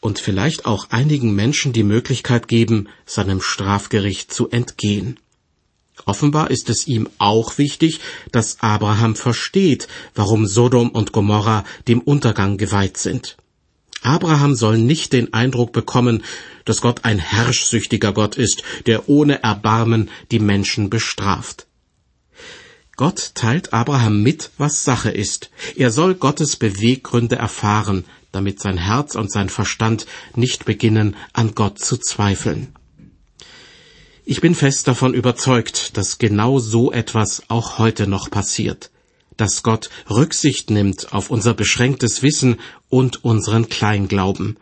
und 0.00 0.18
vielleicht 0.18 0.66
auch 0.66 0.90
einigen 0.90 1.34
Menschen 1.34 1.72
die 1.72 1.82
Möglichkeit 1.82 2.48
geben, 2.48 2.88
seinem 3.06 3.40
Strafgericht 3.40 4.32
zu 4.32 4.48
entgehen. 4.50 5.18
Offenbar 6.04 6.50
ist 6.50 6.70
es 6.70 6.86
ihm 6.86 7.08
auch 7.18 7.58
wichtig, 7.58 8.00
dass 8.30 8.58
Abraham 8.60 9.16
versteht, 9.16 9.88
warum 10.14 10.46
Sodom 10.46 10.90
und 10.90 11.12
Gomorra 11.12 11.64
dem 11.88 12.00
Untergang 12.00 12.56
geweiht 12.56 12.96
sind. 12.96 13.36
Abraham 14.02 14.54
soll 14.54 14.78
nicht 14.78 15.12
den 15.12 15.34
Eindruck 15.34 15.72
bekommen, 15.72 16.22
dass 16.64 16.80
Gott 16.80 17.04
ein 17.04 17.18
herrschsüchtiger 17.18 18.12
Gott 18.12 18.36
ist, 18.36 18.62
der 18.86 19.08
ohne 19.08 19.42
Erbarmen 19.42 20.08
die 20.30 20.38
Menschen 20.38 20.88
bestraft. 20.88 21.66
Gott 22.96 23.32
teilt 23.34 23.72
Abraham 23.72 24.22
mit, 24.22 24.50
was 24.58 24.84
Sache 24.84 25.10
ist. 25.10 25.50
Er 25.76 25.90
soll 25.90 26.14
Gottes 26.14 26.56
Beweggründe 26.56 27.36
erfahren, 27.36 28.04
damit 28.32 28.60
sein 28.60 28.78
Herz 28.78 29.14
und 29.14 29.30
sein 29.30 29.48
Verstand 29.48 30.06
nicht 30.34 30.64
beginnen, 30.64 31.16
an 31.32 31.54
Gott 31.54 31.78
zu 31.78 31.96
zweifeln. 31.96 32.74
Ich 34.24 34.42
bin 34.42 34.54
fest 34.54 34.86
davon 34.86 35.14
überzeugt, 35.14 35.96
dass 35.96 36.18
genau 36.18 36.58
so 36.58 36.92
etwas 36.92 37.44
auch 37.48 37.78
heute 37.78 38.06
noch 38.06 38.30
passiert, 38.30 38.90
dass 39.38 39.62
Gott 39.62 39.88
Rücksicht 40.10 40.68
nimmt 40.68 41.14
auf 41.14 41.30
unser 41.30 41.54
beschränktes 41.54 42.22
Wissen 42.22 42.56
und 42.90 43.24
unseren 43.24 43.70
Kleinglauben, 43.70 44.58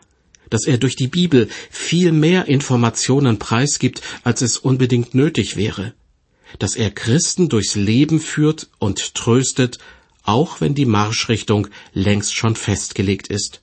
dass 0.49 0.65
er 0.65 0.77
durch 0.77 0.95
die 0.95 1.09
Bibel 1.09 1.49
viel 1.69 2.13
mehr 2.13 2.47
Informationen 2.47 3.39
preisgibt, 3.39 4.01
als 4.23 4.41
es 4.41 4.57
unbedingt 4.57 5.13
nötig 5.13 5.57
wäre, 5.57 5.93
dass 6.59 6.75
er 6.77 6.91
Christen 6.91 7.49
durchs 7.49 7.75
Leben 7.75 8.21
führt 8.21 8.69
und 8.79 9.15
tröstet, 9.15 9.79
auch 10.27 10.61
wenn 10.61 10.75
die 10.75 10.85
Marschrichtung 10.85 11.67
längst 11.93 12.35
schon 12.35 12.55
festgelegt 12.55 13.27
ist. 13.27 13.61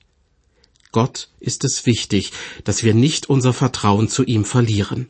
Gott 0.91 1.29
ist 1.39 1.63
es 1.63 1.85
wichtig, 1.85 2.31
dass 2.63 2.83
wir 2.83 2.93
nicht 2.93 3.29
unser 3.29 3.53
Vertrauen 3.53 4.09
zu 4.09 4.23
ihm 4.23 4.45
verlieren. 4.45 5.09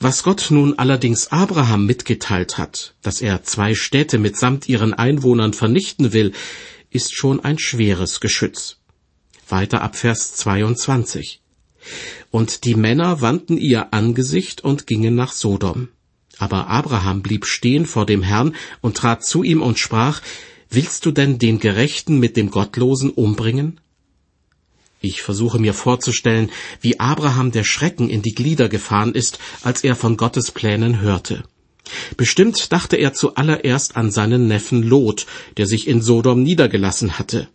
Was 0.00 0.22
Gott 0.22 0.48
nun 0.50 0.78
allerdings 0.78 1.32
Abraham 1.32 1.86
mitgeteilt 1.86 2.58
hat, 2.58 2.94
dass 3.02 3.20
er 3.20 3.42
zwei 3.42 3.74
Städte 3.74 4.18
mitsamt 4.18 4.68
ihren 4.68 4.94
Einwohnern 4.94 5.52
vernichten 5.52 6.12
will, 6.12 6.32
ist 6.90 7.14
schon 7.14 7.40
ein 7.40 7.58
schweres 7.58 8.20
Geschütz. 8.20 8.76
Weiter 9.48 9.82
ab 9.82 9.96
Vers 9.96 10.34
22. 10.34 11.40
Und 12.30 12.64
die 12.64 12.74
Männer 12.74 13.22
wandten 13.22 13.56
ihr 13.56 13.92
Angesicht 13.92 14.62
und 14.62 14.86
gingen 14.86 15.14
nach 15.14 15.32
Sodom. 15.32 15.88
Aber 16.38 16.68
Abraham 16.68 17.22
blieb 17.22 17.46
stehen 17.46 17.84
vor 17.86 18.06
dem 18.06 18.22
Herrn 18.22 18.54
und 18.80 18.96
trat 18.96 19.24
zu 19.24 19.42
ihm 19.42 19.62
und 19.62 19.78
sprach, 19.78 20.22
Willst 20.70 21.06
du 21.06 21.12
denn 21.12 21.38
den 21.38 21.58
Gerechten 21.58 22.18
mit 22.18 22.36
dem 22.36 22.50
Gottlosen 22.50 23.10
umbringen? 23.10 23.80
Ich 25.00 25.22
versuche 25.22 25.58
mir 25.58 25.74
vorzustellen, 25.74 26.50
wie 26.80 27.00
Abraham 27.00 27.52
der 27.52 27.64
Schrecken 27.64 28.10
in 28.10 28.20
die 28.20 28.34
Glieder 28.34 28.68
gefahren 28.68 29.14
ist, 29.14 29.38
als 29.62 29.84
er 29.84 29.96
von 29.96 30.16
Gottes 30.16 30.50
Plänen 30.50 31.00
hörte. 31.00 31.44
Bestimmt 32.16 32.72
dachte 32.72 32.96
er 32.96 33.14
zuallererst 33.14 33.96
an 33.96 34.10
seinen 34.10 34.46
Neffen 34.46 34.82
Lot, 34.82 35.26
der 35.56 35.66
sich 35.66 35.88
in 35.88 36.02
Sodom 36.02 36.42
niedergelassen 36.42 37.18
hatte. 37.18 37.48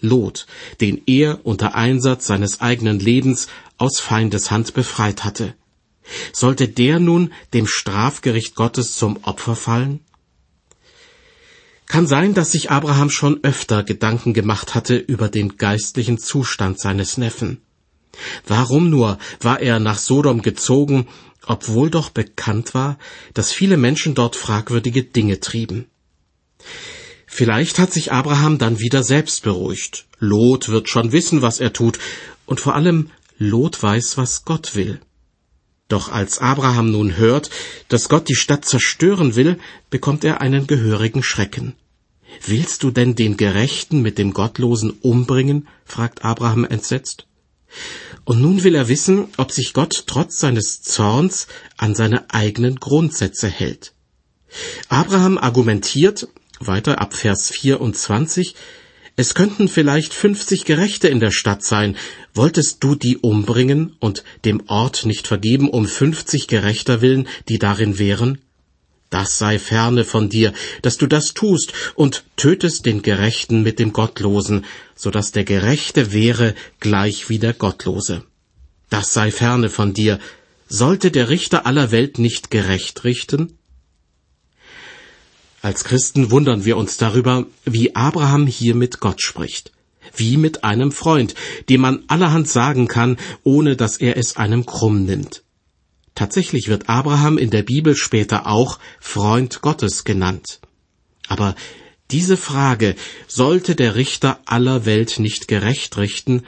Lot, 0.00 0.46
den 0.80 1.02
er 1.06 1.40
unter 1.44 1.74
Einsatz 1.74 2.26
seines 2.26 2.60
eigenen 2.60 2.98
Lebens 2.98 3.48
aus 3.76 4.00
Feindes 4.00 4.50
Hand 4.50 4.74
befreit 4.74 5.24
hatte. 5.24 5.54
Sollte 6.32 6.68
der 6.68 7.00
nun 7.00 7.32
dem 7.52 7.66
Strafgericht 7.66 8.54
Gottes 8.54 8.96
zum 8.96 9.18
Opfer 9.24 9.56
fallen? 9.56 10.00
Kann 11.86 12.06
sein, 12.06 12.34
dass 12.34 12.52
sich 12.52 12.70
Abraham 12.70 13.10
schon 13.10 13.42
öfter 13.42 13.82
Gedanken 13.82 14.32
gemacht 14.32 14.74
hatte 14.74 14.96
über 14.96 15.28
den 15.28 15.56
geistlichen 15.56 16.18
Zustand 16.18 16.78
seines 16.78 17.16
Neffen. 17.16 17.62
Warum 18.46 18.90
nur 18.90 19.18
war 19.40 19.60
er 19.60 19.80
nach 19.80 19.98
Sodom 19.98 20.42
gezogen, 20.42 21.08
obwohl 21.46 21.90
doch 21.90 22.10
bekannt 22.10 22.74
war, 22.74 22.98
dass 23.34 23.52
viele 23.52 23.76
Menschen 23.76 24.14
dort 24.14 24.36
fragwürdige 24.36 25.02
Dinge 25.02 25.40
trieben? 25.40 25.86
Vielleicht 27.26 27.78
hat 27.78 27.92
sich 27.92 28.12
Abraham 28.12 28.58
dann 28.58 28.80
wieder 28.80 29.02
selbst 29.02 29.42
beruhigt. 29.42 30.06
Lot 30.18 30.68
wird 30.68 30.88
schon 30.88 31.12
wissen, 31.12 31.42
was 31.42 31.60
er 31.60 31.72
tut, 31.72 31.98
und 32.46 32.60
vor 32.60 32.74
allem 32.74 33.10
Lot 33.38 33.82
weiß, 33.82 34.16
was 34.16 34.44
Gott 34.44 34.74
will. 34.74 35.00
Doch 35.90 36.10
als 36.10 36.38
Abraham 36.38 36.92
nun 36.92 37.16
hört, 37.16 37.50
dass 37.88 38.08
Gott 38.08 38.28
die 38.28 38.36
Stadt 38.36 38.64
zerstören 38.64 39.34
will, 39.34 39.58
bekommt 39.90 40.22
er 40.22 40.40
einen 40.40 40.68
gehörigen 40.68 41.24
Schrecken. 41.24 41.74
Willst 42.46 42.84
du 42.84 42.92
denn 42.92 43.16
den 43.16 43.36
Gerechten 43.36 44.00
mit 44.00 44.16
dem 44.16 44.32
Gottlosen 44.32 44.90
umbringen? 44.90 45.66
fragt 45.84 46.24
Abraham 46.24 46.64
entsetzt. 46.64 47.26
Und 48.24 48.40
nun 48.40 48.62
will 48.62 48.76
er 48.76 48.86
wissen, 48.86 49.26
ob 49.36 49.50
sich 49.50 49.72
Gott 49.72 50.04
trotz 50.06 50.38
seines 50.38 50.80
Zorns 50.80 51.48
an 51.76 51.96
seine 51.96 52.30
eigenen 52.30 52.76
Grundsätze 52.76 53.48
hält. 53.48 53.92
Abraham 54.88 55.38
argumentiert, 55.38 56.28
weiter 56.60 57.00
ab 57.00 57.14
Vers 57.14 57.50
24, 57.50 58.54
es 59.20 59.34
könnten 59.34 59.68
vielleicht 59.68 60.14
fünfzig 60.14 60.64
Gerechte 60.64 61.08
in 61.08 61.20
der 61.20 61.30
Stadt 61.30 61.62
sein. 61.62 61.94
Wolltest 62.32 62.82
du 62.82 62.94
die 62.94 63.18
umbringen 63.18 63.94
und 64.00 64.24
dem 64.46 64.62
Ort 64.66 65.04
nicht 65.04 65.26
vergeben 65.26 65.68
um 65.68 65.86
fünfzig 65.86 66.46
Gerechter 66.46 67.02
willen, 67.02 67.28
die 67.50 67.58
darin 67.58 67.98
wären? 67.98 68.38
Das 69.10 69.36
sei 69.36 69.58
ferne 69.58 70.04
von 70.04 70.30
dir, 70.30 70.54
dass 70.80 70.96
du 70.96 71.06
das 71.06 71.34
tust 71.34 71.74
und 71.96 72.24
tötest 72.36 72.86
den 72.86 73.02
Gerechten 73.02 73.62
mit 73.62 73.78
dem 73.78 73.92
Gottlosen, 73.92 74.64
so 74.94 75.10
dass 75.10 75.32
der 75.32 75.44
Gerechte 75.44 76.14
wäre 76.14 76.54
gleich 76.78 77.28
wie 77.28 77.38
der 77.38 77.52
Gottlose. 77.52 78.24
Das 78.88 79.12
sei 79.12 79.30
ferne 79.30 79.68
von 79.68 79.92
dir. 79.92 80.18
Sollte 80.66 81.10
der 81.10 81.28
Richter 81.28 81.66
aller 81.66 81.90
Welt 81.90 82.18
nicht 82.18 82.50
gerecht 82.50 83.04
richten? 83.04 83.58
Als 85.62 85.84
Christen 85.84 86.30
wundern 86.30 86.64
wir 86.64 86.76
uns 86.76 86.96
darüber, 86.96 87.46
wie 87.64 87.94
Abraham 87.94 88.46
hier 88.46 88.74
mit 88.74 89.00
Gott 89.00 89.20
spricht, 89.20 89.72
wie 90.16 90.38
mit 90.38 90.64
einem 90.64 90.90
Freund, 90.90 91.34
dem 91.68 91.82
man 91.82 92.04
allerhand 92.08 92.48
sagen 92.48 92.88
kann, 92.88 93.18
ohne 93.42 93.76
dass 93.76 93.98
er 93.98 94.16
es 94.16 94.36
einem 94.36 94.64
krumm 94.64 95.04
nimmt. 95.04 95.42
Tatsächlich 96.14 96.68
wird 96.68 96.88
Abraham 96.88 97.36
in 97.36 97.50
der 97.50 97.62
Bibel 97.62 97.94
später 97.94 98.46
auch 98.46 98.78
Freund 99.00 99.60
Gottes 99.60 100.04
genannt. 100.04 100.60
Aber 101.28 101.54
diese 102.10 102.36
Frage, 102.36 102.96
sollte 103.28 103.76
der 103.76 103.94
Richter 103.94 104.40
aller 104.46 104.86
Welt 104.86 105.18
nicht 105.18 105.46
gerecht 105.46 105.96
richten, 105.98 106.42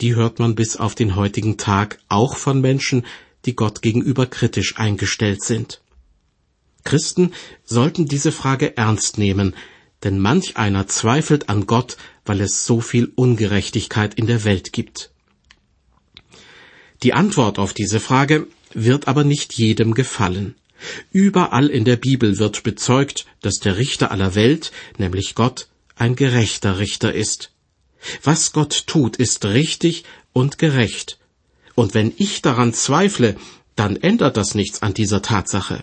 die 0.00 0.16
hört 0.16 0.40
man 0.40 0.56
bis 0.56 0.76
auf 0.76 0.94
den 0.94 1.14
heutigen 1.14 1.58
Tag 1.58 1.98
auch 2.08 2.36
von 2.36 2.60
Menschen, 2.60 3.06
die 3.44 3.54
Gott 3.54 3.82
gegenüber 3.82 4.26
kritisch 4.26 4.76
eingestellt 4.76 5.42
sind. 5.42 5.81
Christen 6.84 7.32
sollten 7.64 8.06
diese 8.06 8.32
Frage 8.32 8.76
ernst 8.76 9.18
nehmen, 9.18 9.54
denn 10.02 10.18
manch 10.18 10.56
einer 10.56 10.86
zweifelt 10.88 11.48
an 11.48 11.66
Gott, 11.66 11.96
weil 12.24 12.40
es 12.40 12.64
so 12.64 12.80
viel 12.80 13.12
Ungerechtigkeit 13.14 14.14
in 14.14 14.26
der 14.26 14.44
Welt 14.44 14.72
gibt. 14.72 15.10
Die 17.02 17.14
Antwort 17.14 17.58
auf 17.58 17.72
diese 17.72 18.00
Frage 18.00 18.46
wird 18.74 19.08
aber 19.08 19.24
nicht 19.24 19.52
jedem 19.54 19.94
gefallen. 19.94 20.54
Überall 21.10 21.68
in 21.68 21.84
der 21.84 21.96
Bibel 21.96 22.38
wird 22.38 22.62
bezeugt, 22.62 23.26
dass 23.40 23.56
der 23.56 23.76
Richter 23.76 24.10
aller 24.10 24.34
Welt, 24.34 24.72
nämlich 24.98 25.34
Gott, 25.34 25.68
ein 25.96 26.16
gerechter 26.16 26.78
Richter 26.78 27.12
ist. 27.12 27.52
Was 28.22 28.52
Gott 28.52 28.86
tut, 28.86 29.16
ist 29.16 29.44
richtig 29.44 30.04
und 30.32 30.58
gerecht. 30.58 31.18
Und 31.74 31.94
wenn 31.94 32.12
ich 32.16 32.42
daran 32.42 32.74
zweifle, 32.74 33.36
dann 33.76 33.96
ändert 33.96 34.36
das 34.36 34.54
nichts 34.54 34.82
an 34.82 34.94
dieser 34.94 35.22
Tatsache. 35.22 35.82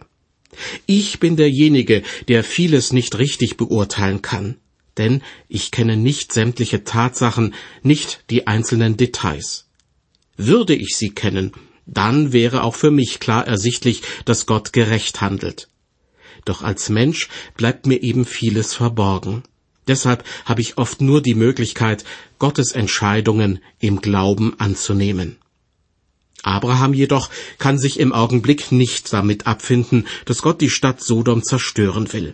Ich 0.86 1.20
bin 1.20 1.36
derjenige, 1.36 2.04
der 2.28 2.44
vieles 2.44 2.94
nicht 2.94 3.18
richtig 3.18 3.58
beurteilen 3.58 4.22
kann, 4.22 4.58
denn 4.98 5.22
ich 5.48 5.72
kenne 5.72 5.96
nicht 5.96 6.34
sämtliche 6.34 6.84
Tatsachen, 6.84 7.54
nicht 7.84 8.24
die 8.30 8.48
einzelnen 8.48 8.98
Details. 8.98 9.68
Würde 10.38 10.76
ich 10.76 10.96
sie 10.96 11.12
kennen, 11.12 11.54
dann 11.86 12.34
wäre 12.34 12.64
auch 12.64 12.76
für 12.76 12.92
mich 12.92 13.20
klar 13.20 13.48
ersichtlich, 13.48 14.02
dass 14.26 14.46
Gott 14.46 14.74
gerecht 14.74 15.22
handelt. 15.22 15.70
Doch 16.46 16.62
als 16.62 16.90
Mensch 16.90 17.30
bleibt 17.58 17.86
mir 17.86 18.02
eben 18.02 18.26
vieles 18.26 18.74
verborgen. 18.74 19.44
Deshalb 19.88 20.24
habe 20.46 20.62
ich 20.62 20.78
oft 20.78 21.02
nur 21.02 21.22
die 21.22 21.34
Möglichkeit, 21.34 22.06
Gottes 22.38 22.72
Entscheidungen 22.74 23.60
im 23.80 24.02
Glauben 24.02 24.60
anzunehmen. 24.60 25.38
Abraham 26.44 26.94
jedoch 26.94 27.30
kann 27.58 27.78
sich 27.78 28.00
im 28.00 28.14
Augenblick 28.14 28.72
nicht 28.72 29.12
damit 29.12 29.48
abfinden, 29.48 30.08
dass 30.26 30.42
Gott 30.42 30.62
die 30.62 30.70
Stadt 30.70 31.02
Sodom 31.02 31.44
zerstören 31.44 32.12
will. 32.14 32.34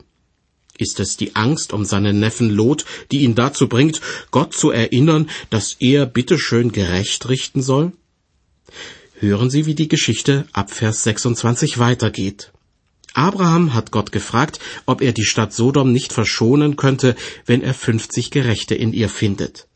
Ist 0.78 1.00
es 1.00 1.16
die 1.16 1.36
Angst 1.36 1.72
um 1.72 1.86
seinen 1.86 2.20
Neffen 2.20 2.50
Lot, 2.50 2.86
die 3.12 3.20
ihn 3.22 3.36
dazu 3.36 3.70
bringt, 3.70 4.02
Gott 4.32 4.54
zu 4.54 4.72
erinnern, 4.72 5.30
dass 5.50 5.78
er 5.80 6.06
bitteschön 6.06 6.72
gerecht 6.72 7.30
richten 7.30 7.62
soll? 7.62 7.94
Hören 9.20 9.50
Sie, 9.50 9.66
wie 9.66 9.76
die 9.76 9.88
Geschichte 9.88 10.46
ab 10.52 10.72
Vers 10.72 11.04
26 11.04 11.78
weitergeht. 11.78 12.52
Abraham 13.14 13.74
hat 13.74 13.92
Gott 13.92 14.12
gefragt, 14.12 14.60
ob 14.86 15.02
er 15.02 15.14
die 15.14 15.24
Stadt 15.24 15.54
Sodom 15.54 15.94
nicht 15.94 16.12
verschonen 16.12 16.76
könnte, 16.76 17.16
wenn 17.46 17.62
er 17.62 17.74
fünfzig 17.74 18.30
Gerechte 18.30 18.76
in 18.76 18.92
ihr 18.92 19.08
findet. 19.08 19.68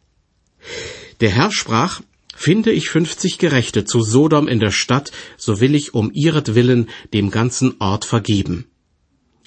Der 1.22 1.30
Herr 1.30 1.52
sprach, 1.52 2.02
Finde 2.42 2.72
ich 2.72 2.88
fünfzig 2.88 3.38
Gerechte 3.38 3.84
zu 3.84 4.02
Sodom 4.02 4.48
in 4.48 4.62
der 4.62 4.72
Stadt, 4.72 5.12
so 5.36 5.60
will 5.60 5.76
ich 5.76 5.94
um 5.94 6.10
ihretwillen 6.14 6.88
dem 7.14 7.32
ganzen 7.32 7.76
Ort 7.80 8.06
vergeben. 8.06 8.66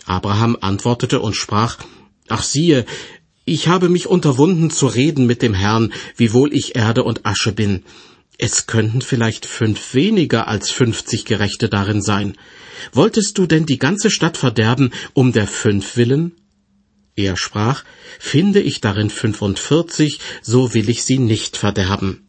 Abraham 0.04 0.58
antwortete 0.60 1.20
und 1.20 1.34
sprach, 1.34 1.78
Ach 2.28 2.42
siehe, 2.42 2.84
Ich 3.46 3.66
habe 3.66 3.88
mich 3.88 4.08
unterwunden 4.08 4.68
zu 4.68 4.88
reden 4.88 5.26
mit 5.26 5.40
dem 5.40 5.54
Herrn, 5.54 5.94
wiewohl 6.18 6.52
ich 6.52 6.76
Erde 6.76 7.02
und 7.02 7.24
Asche 7.24 7.52
bin. 7.52 7.82
Es 8.36 8.66
könnten 8.66 9.00
vielleicht 9.00 9.46
fünf 9.46 9.94
weniger 9.94 10.46
als 10.46 10.70
fünfzig 10.70 11.24
Gerechte 11.24 11.70
darin 11.70 12.02
sein. 12.02 12.36
Wolltest 12.92 13.38
du 13.38 13.46
denn 13.46 13.64
die 13.64 13.78
ganze 13.78 14.10
Stadt 14.10 14.36
verderben 14.36 14.90
um 15.14 15.32
der 15.32 15.46
fünf 15.46 15.96
willen? 15.96 16.32
Er 17.16 17.38
sprach, 17.38 17.84
finde 18.18 18.60
ich 18.60 18.82
darin 18.82 19.08
fünfundvierzig, 19.08 20.20
so 20.42 20.74
will 20.74 20.90
ich 20.90 21.04
sie 21.04 21.18
nicht 21.18 21.56
verderben. 21.56 22.28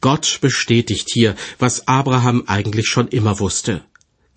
Gott 0.00 0.38
bestätigt 0.40 1.10
hier, 1.12 1.36
was 1.58 1.86
Abraham 1.86 2.44
eigentlich 2.46 2.88
schon 2.88 3.08
immer 3.08 3.38
wusste. 3.38 3.82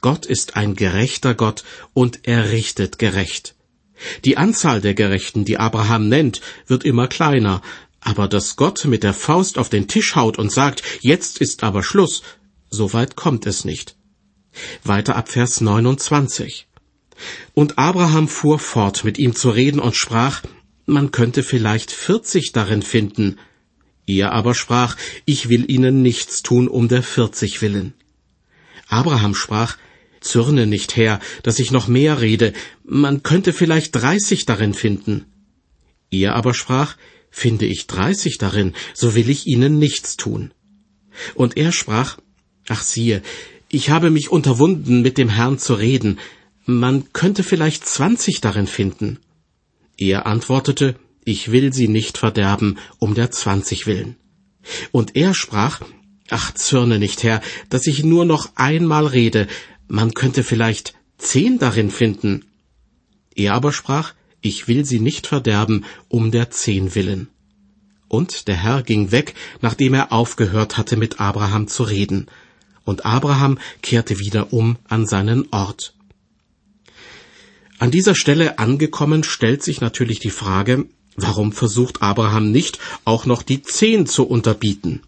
Gott 0.01 0.25
ist 0.25 0.58
ein 0.58 0.75
gerechter 0.75 1.34
Gott 1.34 1.63
und 1.93 2.22
er 2.24 2.51
richtet 2.51 3.00
gerecht. 3.00 3.55
Die 4.25 4.38
Anzahl 4.38 4.82
der 4.82 4.93
Gerechten, 4.93 5.46
die 5.46 5.58
Abraham 5.58 6.10
nennt, 6.10 6.41
wird 6.67 6.84
immer 6.84 7.08
kleiner, 7.08 7.62
aber 8.01 8.27
dass 8.27 8.58
Gott 8.58 8.84
mit 8.86 9.03
der 9.03 9.13
Faust 9.13 9.58
auf 9.58 9.70
den 9.70 9.88
Tisch 9.88 10.15
haut 10.15 10.38
und 10.38 10.51
sagt, 10.51 10.84
jetzt 11.00 11.39
ist 11.39 11.63
aber 11.63 11.84
Schluss, 11.84 12.22
so 12.70 12.91
weit 12.91 13.15
kommt 13.15 13.46
es 13.46 13.63
nicht. 13.63 13.96
Weiter 14.84 15.15
ab 15.15 15.29
Vers 15.29 15.62
29. 15.62 16.67
Und 17.53 17.77
Abraham 17.77 18.27
fuhr 18.27 18.60
fort, 18.60 19.03
mit 19.03 19.17
ihm 19.17 19.36
zu 19.36 19.50
reden 19.50 19.79
und 19.79 19.96
sprach, 19.96 20.41
man 20.86 21.12
könnte 21.12 21.43
vielleicht 21.43 21.91
vierzig 21.91 22.51
darin 22.51 22.82
finden. 22.82 23.39
Er 24.05 24.33
aber 24.33 24.53
sprach, 24.53 24.98
ich 25.25 25.50
will 25.50 25.69
ihnen 25.69 26.01
nichts 26.01 26.43
tun 26.43 26.67
um 26.67 26.88
der 26.88 27.03
vierzig 27.03 27.62
willen. 27.62 27.93
Abraham 28.88 29.33
sprach, 29.33 29.77
Zürne 30.19 30.67
nicht, 30.67 30.95
Herr, 30.95 31.19
dass 31.43 31.60
ich 31.60 31.72
noch 31.72 31.88
mehr 31.88 32.22
rede, 32.22 32.53
man 32.86 33.24
könnte 33.24 33.53
vielleicht 33.53 33.95
dreißig 33.95 34.45
darin 34.45 34.74
finden. 34.74 35.25
Er 36.12 36.36
aber 36.36 36.53
sprach, 36.53 36.95
finde 37.29 37.65
ich 37.65 37.88
dreißig 37.88 38.38
darin, 38.38 38.74
so 38.93 39.15
will 39.15 39.29
ich 39.29 39.48
ihnen 39.48 39.79
nichts 39.79 40.15
tun. 40.15 40.53
Und 41.36 41.57
er 41.57 41.72
sprach, 41.72 42.17
ach 42.67 42.83
siehe, 42.83 43.22
ich 43.69 43.89
habe 43.89 44.12
mich 44.12 44.29
unterwunden, 44.29 45.01
mit 45.01 45.17
dem 45.17 45.29
Herrn 45.29 45.60
zu 45.60 45.74
reden, 45.74 46.19
man 46.65 47.12
könnte 47.12 47.43
vielleicht 47.43 47.86
zwanzig 47.86 48.39
darin 48.39 48.67
finden. 48.67 49.19
Er 49.98 50.25
antwortete, 50.25 50.95
ich 51.25 51.51
will 51.51 51.74
sie 51.74 51.88
nicht 51.88 52.18
verderben, 52.18 52.77
um 53.00 53.13
der 53.13 53.32
zwanzig 53.32 53.88
willen. 53.88 54.15
Und 54.92 55.15
er 55.15 55.34
sprach, 55.34 55.82
ach 56.30 56.53
zürne 56.53 57.00
nicht, 57.00 57.24
Herr, 57.24 57.42
dass 57.70 57.88
ich 57.88 58.03
nur 58.03 58.25
noch 58.25 58.51
einmal 58.56 59.06
rede, 59.08 59.48
man 59.88 60.13
könnte 60.13 60.44
vielleicht 60.44 60.94
zehn 61.18 61.60
darin 61.60 61.92
finden. 61.92 62.46
Er 63.36 63.53
aber 63.53 63.74
sprach, 63.74 64.13
ich 64.42 64.68
will 64.68 64.86
sie 64.86 65.00
nicht 65.00 65.27
verderben, 65.27 65.86
um 66.08 66.32
der 66.32 66.51
zehn 66.51 66.96
willen. 66.96 67.30
Und 68.08 68.48
der 68.48 68.56
Herr 68.56 68.84
ging 68.84 69.12
weg, 69.12 69.34
nachdem 69.62 69.94
er 69.94 70.12
aufgehört 70.12 70.77
hatte, 70.77 70.98
mit 70.98 71.20
Abraham 71.20 71.68
zu 71.68 71.84
reden. 71.84 72.27
Und 72.84 73.06
Abraham 73.06 73.58
kehrte 73.82 74.20
wieder 74.20 74.53
um 74.53 74.77
an 74.88 75.08
seinen 75.08 75.51
Ort. 75.51 75.96
An 77.80 77.89
dieser 77.92 78.15
Stelle 78.15 78.60
angekommen 78.60 79.24
stellt 79.24 79.63
sich 79.63 79.82
natürlich 79.82 80.20
die 80.20 80.30
Frage, 80.30 80.86
warum 81.15 81.51
versucht 81.51 82.01
Abraham 82.01 82.51
nicht 82.51 82.79
auch 83.05 83.25
noch 83.25 83.43
die 83.43 83.62
zehn 83.62 84.05
zu 84.05 84.25
unterbieten? 84.27 85.01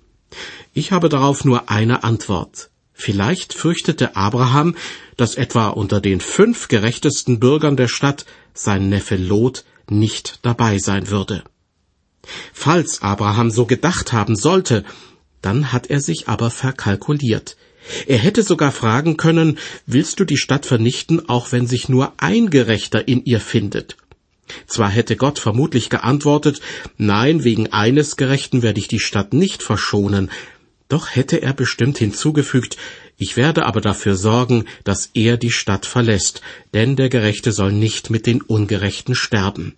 Ich 0.73 0.91
habe 0.91 1.09
darauf 1.09 1.45
nur 1.45 1.69
eine 1.69 2.03
Antwort. 2.03 2.69
Vielleicht 2.93 3.53
fürchtete 3.53 4.15
Abraham, 4.15 4.75
dass 5.17 5.35
etwa 5.35 5.67
unter 5.67 5.99
den 5.99 6.21
fünf 6.21 6.67
gerechtesten 6.69 7.39
Bürgern 7.39 7.75
der 7.75 7.89
Stadt 7.89 8.25
sein 8.53 8.89
Neffe 8.89 9.17
Lot 9.17 9.65
nicht 9.89 10.39
dabei 10.43 10.79
sein 10.79 11.09
würde. 11.09 11.43
Falls 12.53 13.01
Abraham 13.01 13.51
so 13.51 13.65
gedacht 13.65 14.13
haben 14.13 14.35
sollte, 14.35 14.83
dann 15.41 15.71
hat 15.71 15.87
er 15.87 16.01
sich 16.01 16.27
aber 16.27 16.49
verkalkuliert. 16.49 17.57
Er 18.07 18.17
hätte 18.17 18.41
sogar 18.41 18.71
fragen 18.71 19.15
können, 19.15 19.59
willst 19.85 20.19
du 20.19 20.25
die 20.25 20.37
Stadt 20.37 20.65
vernichten, 20.65 21.29
auch 21.29 21.51
wenn 21.51 21.67
sich 21.67 21.87
nur 21.87 22.13
ein 22.17 22.49
Gerechter 22.49 23.07
in 23.07 23.23
ihr 23.25 23.39
findet? 23.39 23.97
Zwar 24.67 24.89
hätte 24.89 25.15
Gott 25.15 25.39
vermutlich 25.39 25.89
geantwortet, 25.89 26.61
nein, 26.97 27.43
wegen 27.43 27.73
eines 27.73 28.15
Gerechten 28.15 28.61
werde 28.61 28.79
ich 28.79 28.87
die 28.87 28.99
Stadt 28.99 29.33
nicht 29.33 29.63
verschonen, 29.63 30.29
doch 30.87 31.15
hätte 31.15 31.41
er 31.41 31.53
bestimmt 31.53 31.97
hinzugefügt, 31.97 32.77
ich 33.17 33.37
werde 33.37 33.65
aber 33.65 33.81
dafür 33.81 34.15
sorgen, 34.15 34.65
dass 34.83 35.09
er 35.13 35.37
die 35.37 35.51
Stadt 35.51 35.85
verlässt, 35.85 36.41
denn 36.73 36.95
der 36.95 37.09
Gerechte 37.09 37.51
soll 37.51 37.71
nicht 37.71 38.09
mit 38.09 38.27
den 38.27 38.41
Ungerechten 38.41 39.15
sterben. 39.15 39.75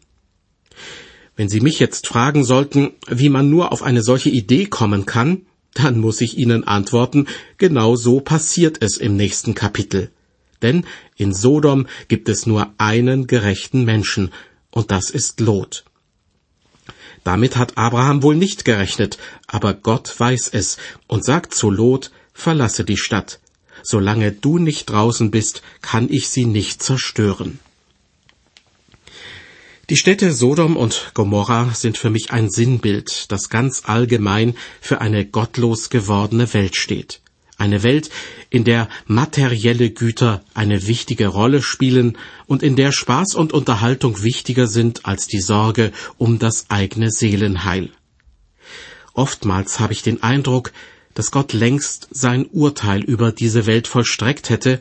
Wenn 1.36 1.50
Sie 1.50 1.62
mich 1.62 1.80
jetzt 1.80 2.08
fragen 2.08 2.44
sollten, 2.44 2.94
wie 3.08 3.30
man 3.30 3.50
nur 3.50 3.72
auf 3.72 3.84
eine 3.84 4.02
solche 4.02 4.30
Idee 4.30 4.66
kommen 4.66 5.06
kann, 5.06 5.44
dann 5.76 6.00
muss 6.00 6.20
ich 6.22 6.38
Ihnen 6.38 6.64
antworten, 6.64 7.28
genau 7.60 7.96
so 7.96 8.20
passiert 8.20 8.82
es 8.82 8.98
im 8.98 9.16
nächsten 9.16 9.54
Kapitel. 9.54 10.10
Denn 10.64 10.86
in 11.16 11.34
Sodom 11.34 11.86
gibt 12.08 12.30
es 12.30 12.48
nur 12.48 12.74
einen 12.80 13.28
gerechten 13.28 13.86
Menschen, 13.86 14.32
und 14.78 14.92
das 14.92 15.10
ist 15.10 15.40
Lot. 15.40 15.86
Damit 17.24 17.58
hat 17.58 17.80
Abraham 17.80 18.22
wohl 18.22 18.36
nicht 18.36 18.64
gerechnet, 18.64 19.18
aber 19.48 19.74
Gott 19.74 20.08
weiß 20.20 20.50
es 20.54 20.78
und 21.08 21.26
sagt 21.26 21.56
zu 21.56 21.72
Lot, 21.72 22.12
verlasse 22.32 22.86
die 22.86 22.96
Stadt. 22.96 23.40
Solange 23.82 24.32
du 24.32 24.60
nicht 24.60 24.86
draußen 24.92 25.32
bist, 25.32 25.64
kann 25.82 26.08
ich 26.12 26.30
sie 26.30 26.46
nicht 26.46 26.84
zerstören. 26.84 27.60
Die 29.90 29.98
Städte 29.98 30.32
Sodom 30.32 30.78
und 30.78 31.12
Gomorra 31.16 31.72
sind 31.74 31.98
für 31.98 32.12
mich 32.12 32.32
ein 32.32 32.52
Sinnbild, 32.52 33.32
das 33.32 33.50
ganz 33.50 33.84
allgemein 33.86 34.56
für 34.80 35.02
eine 35.02 35.26
gottlos 35.26 35.90
gewordene 35.90 36.54
Welt 36.54 36.76
steht. 36.76 37.22
Eine 37.58 37.82
Welt, 37.82 38.12
in 38.52 38.64
der 38.64 38.88
materielle 39.08 39.90
Güter 39.90 40.44
eine 40.54 40.86
wichtige 40.86 41.28
Rolle 41.28 41.64
spielen 41.64 42.18
und 42.46 42.62
in 42.62 42.76
der 42.76 42.92
Spaß 42.92 43.34
und 43.34 43.52
Unterhaltung 43.52 44.22
wichtiger 44.22 44.68
sind 44.68 45.06
als 45.06 45.26
die 45.26 45.42
Sorge 45.42 45.92
um 46.18 46.38
das 46.38 46.70
eigene 46.70 47.10
Seelenheil. 47.10 47.90
Oftmals 49.14 49.80
habe 49.80 49.94
ich 49.94 50.04
den 50.04 50.22
Eindruck, 50.22 50.72
dass 51.16 51.32
Gott 51.32 51.54
längst 51.54 52.08
sein 52.12 52.46
Urteil 52.46 53.04
über 53.04 53.32
diese 53.32 53.66
Welt 53.66 53.88
vollstreckt 53.88 54.52
hätte, 54.52 54.78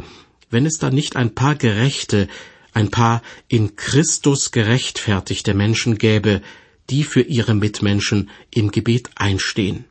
wenn 0.50 0.66
es 0.66 0.78
da 0.78 0.90
nicht 0.90 1.16
ein 1.16 1.34
paar 1.34 1.54
gerechte, 1.54 2.28
ein 2.74 2.90
paar 2.90 3.22
in 3.48 3.76
Christus 3.76 4.50
gerechtfertigte 4.50 5.54
Menschen 5.54 5.96
gäbe, 5.96 6.42
die 6.90 7.04
für 7.04 7.22
ihre 7.22 7.54
Mitmenschen 7.54 8.28
im 8.50 8.70
Gebet 8.70 9.08
einstehen. 9.14 9.86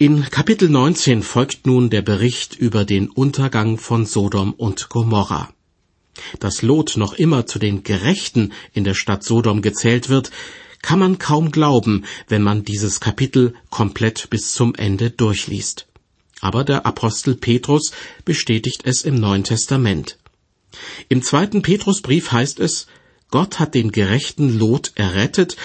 In 0.00 0.22
Kapitel 0.30 0.68
19 0.68 1.24
folgt 1.24 1.66
nun 1.66 1.90
der 1.90 2.02
Bericht 2.02 2.54
über 2.54 2.84
den 2.84 3.08
Untergang 3.10 3.78
von 3.78 4.06
Sodom 4.06 4.52
und 4.52 4.90
Gomorra. 4.90 5.52
Dass 6.38 6.62
Lot 6.62 6.96
noch 6.96 7.14
immer 7.14 7.46
zu 7.46 7.58
den 7.58 7.82
Gerechten 7.82 8.52
in 8.72 8.84
der 8.84 8.94
Stadt 8.94 9.24
Sodom 9.24 9.60
gezählt 9.60 10.08
wird, 10.08 10.30
kann 10.82 11.00
man 11.00 11.18
kaum 11.18 11.50
glauben, 11.50 12.04
wenn 12.28 12.42
man 12.42 12.62
dieses 12.62 13.00
Kapitel 13.00 13.54
komplett 13.70 14.30
bis 14.30 14.52
zum 14.52 14.76
Ende 14.76 15.10
durchliest. 15.10 15.88
Aber 16.40 16.62
der 16.62 16.86
Apostel 16.86 17.34
Petrus 17.34 17.90
bestätigt 18.24 18.82
es 18.84 19.02
im 19.02 19.16
Neuen 19.16 19.42
Testament. 19.42 20.16
Im 21.08 21.22
zweiten 21.22 21.62
Petrusbrief 21.62 22.30
heißt 22.30 22.60
es, 22.60 22.86
Gott 23.32 23.58
hat 23.58 23.74
den 23.74 23.90
gerechten 23.90 24.56
Lot 24.60 24.92
errettet, 24.94 25.56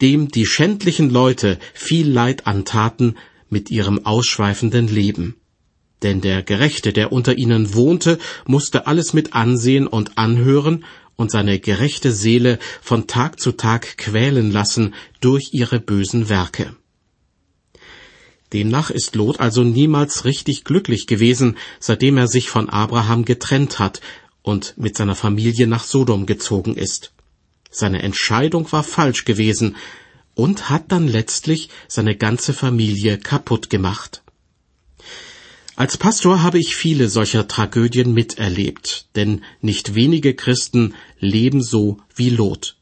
dem 0.00 0.28
die 0.28 0.46
schändlichen 0.46 1.10
Leute 1.10 1.58
viel 1.74 2.08
Leid 2.08 2.46
antaten, 2.46 3.16
mit 3.52 3.70
ihrem 3.70 4.04
ausschweifenden 4.04 4.88
Leben. 4.88 5.36
Denn 6.02 6.20
der 6.20 6.42
Gerechte, 6.42 6.92
der 6.92 7.12
unter 7.12 7.38
ihnen 7.38 7.74
wohnte, 7.74 8.18
musste 8.46 8.86
alles 8.88 9.12
mit 9.12 9.34
ansehen 9.34 9.86
und 9.86 10.18
anhören 10.18 10.84
und 11.14 11.30
seine 11.30 11.60
gerechte 11.60 12.12
Seele 12.12 12.58
von 12.80 13.06
Tag 13.06 13.38
zu 13.38 13.52
Tag 13.52 13.98
quälen 13.98 14.50
lassen 14.50 14.94
durch 15.20 15.50
ihre 15.52 15.78
bösen 15.78 16.28
Werke. 16.28 16.74
Demnach 18.52 18.90
ist 18.90 19.14
Lot 19.14 19.38
also 19.38 19.62
niemals 19.62 20.24
richtig 20.24 20.64
glücklich 20.64 21.06
gewesen, 21.06 21.56
seitdem 21.78 22.16
er 22.18 22.28
sich 22.28 22.50
von 22.50 22.68
Abraham 22.68 23.24
getrennt 23.24 23.78
hat 23.78 24.00
und 24.42 24.74
mit 24.76 24.96
seiner 24.96 25.14
Familie 25.14 25.66
nach 25.66 25.84
Sodom 25.84 26.26
gezogen 26.26 26.74
ist. 26.74 27.12
Seine 27.70 28.02
Entscheidung 28.02 28.70
war 28.72 28.82
falsch 28.82 29.24
gewesen, 29.24 29.76
und 30.34 30.70
hat 30.70 30.90
dann 30.92 31.08
letztlich 31.08 31.68
seine 31.88 32.16
ganze 32.16 32.52
Familie 32.52 33.18
kaputt 33.18 33.70
gemacht. 33.70 34.22
Als 35.74 35.96
Pastor 35.96 36.42
habe 36.42 36.58
ich 36.58 36.76
viele 36.76 37.08
solcher 37.08 37.48
Tragödien 37.48 38.12
miterlebt, 38.12 39.06
denn 39.16 39.42
nicht 39.60 39.94
wenige 39.94 40.34
Christen 40.34 40.94
leben 41.18 41.62
so 41.62 41.98
wie 42.14 42.30
Lot. 42.30 42.76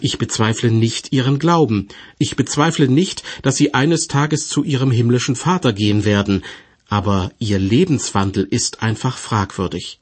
Ich 0.00 0.18
bezweifle 0.18 0.70
nicht 0.70 1.12
ihren 1.12 1.38
Glauben, 1.38 1.88
ich 2.18 2.36
bezweifle 2.36 2.88
nicht, 2.88 3.22
dass 3.42 3.56
sie 3.56 3.74
eines 3.74 4.08
Tages 4.08 4.48
zu 4.48 4.64
ihrem 4.64 4.90
himmlischen 4.90 5.36
Vater 5.36 5.72
gehen 5.72 6.04
werden, 6.04 6.42
aber 6.88 7.32
ihr 7.38 7.58
Lebenswandel 7.58 8.46
ist 8.50 8.82
einfach 8.82 9.16
fragwürdig. 9.16 10.00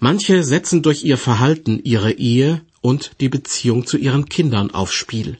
Manche 0.00 0.44
setzen 0.44 0.82
durch 0.82 1.04
ihr 1.04 1.18
Verhalten 1.18 1.80
ihre 1.82 2.12
Ehe 2.12 2.62
und 2.80 3.12
die 3.20 3.28
Beziehung 3.28 3.86
zu 3.86 3.96
ihren 3.96 4.28
Kindern 4.28 4.70
aufs 4.70 4.94
Spiel. 4.94 5.38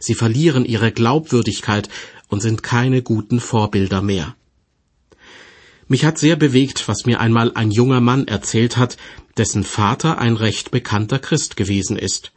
Sie 0.00 0.14
verlieren 0.14 0.64
ihre 0.64 0.92
Glaubwürdigkeit 0.92 1.88
und 2.28 2.40
sind 2.40 2.62
keine 2.62 3.02
guten 3.02 3.40
Vorbilder 3.40 4.02
mehr. 4.02 4.34
Mich 5.88 6.04
hat 6.04 6.18
sehr 6.18 6.36
bewegt, 6.36 6.86
was 6.86 7.06
mir 7.06 7.18
einmal 7.18 7.52
ein 7.54 7.70
junger 7.70 8.00
Mann 8.00 8.28
erzählt 8.28 8.76
hat, 8.76 8.98
dessen 9.38 9.64
Vater 9.64 10.18
ein 10.18 10.36
recht 10.36 10.70
bekannter 10.70 11.18
Christ 11.18 11.56
gewesen 11.56 11.96
ist. 11.96 12.32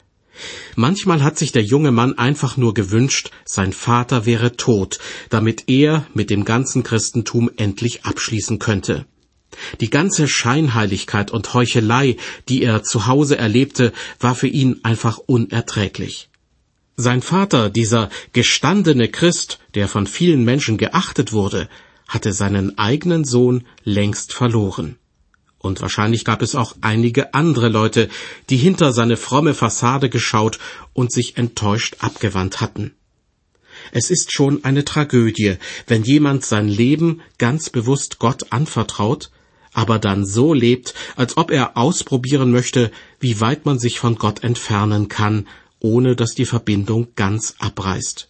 Manchmal 0.76 1.22
hat 1.22 1.38
sich 1.38 1.52
der 1.52 1.64
junge 1.64 1.92
Mann 1.92 2.18
einfach 2.18 2.56
nur 2.56 2.74
gewünscht, 2.74 3.32
sein 3.46 3.74
Vater 3.74 4.26
wäre 4.26 4.56
tot, 4.56 5.00
damit 5.30 5.66
er 5.68 6.08
mit 6.14 6.30
dem 6.30 6.46
ganzen 6.46 6.84
Christentum 6.84 7.52
endlich 7.58 8.06
abschließen 8.06 8.58
könnte. 8.58 9.06
Die 9.82 9.90
ganze 9.90 10.30
Scheinheiligkeit 10.30 11.30
und 11.32 11.54
Heuchelei, 11.54 12.16
die 12.48 12.64
er 12.64 12.84
zu 12.84 13.06
Hause 13.08 13.38
erlebte, 13.38 13.92
war 14.20 14.34
für 14.34 14.48
ihn 14.48 14.80
einfach 14.84 15.18
unerträglich. 15.18 16.31
Sein 17.02 17.24
Vater, 17.24 17.72
dieser 17.72 18.10
gestandene 18.32 19.08
Christ, 19.08 19.58
der 19.74 19.88
von 19.88 20.06
vielen 20.06 20.46
Menschen 20.46 20.78
geachtet 20.78 21.34
wurde, 21.34 21.68
hatte 22.08 22.32
seinen 22.32 22.78
eigenen 22.78 23.26
Sohn 23.26 23.66
längst 23.84 24.34
verloren. 24.34 24.98
Und 25.58 25.82
wahrscheinlich 25.82 26.26
gab 26.26 26.44
es 26.44 26.54
auch 26.54 26.76
einige 26.82 27.34
andere 27.34 27.70
Leute, 27.70 28.08
die 28.52 28.58
hinter 28.58 28.94
seine 28.94 29.18
fromme 29.18 29.56
Fassade 29.56 30.12
geschaut 30.12 30.60
und 30.94 31.12
sich 31.12 31.38
enttäuscht 31.38 31.96
abgewandt 32.02 32.62
hatten. 32.62 32.94
Es 33.92 34.12
ist 34.12 34.32
schon 34.32 34.64
eine 34.64 34.86
Tragödie, 34.86 35.56
wenn 35.88 36.04
jemand 36.04 36.46
sein 36.46 36.68
Leben 36.68 37.22
ganz 37.40 37.72
bewusst 37.72 38.20
Gott 38.20 38.52
anvertraut, 38.52 39.32
aber 39.74 39.98
dann 39.98 40.24
so 40.24 40.54
lebt, 40.54 40.94
als 41.16 41.36
ob 41.36 41.50
er 41.50 41.78
ausprobieren 41.78 42.52
möchte, 42.52 42.92
wie 43.20 43.40
weit 43.40 43.66
man 43.66 43.80
sich 43.80 44.00
von 44.00 44.18
Gott 44.18 44.44
entfernen 44.44 45.08
kann, 45.08 45.48
ohne 45.82 46.16
dass 46.16 46.34
die 46.34 46.46
Verbindung 46.46 47.10
ganz 47.16 47.56
abreißt. 47.60 48.30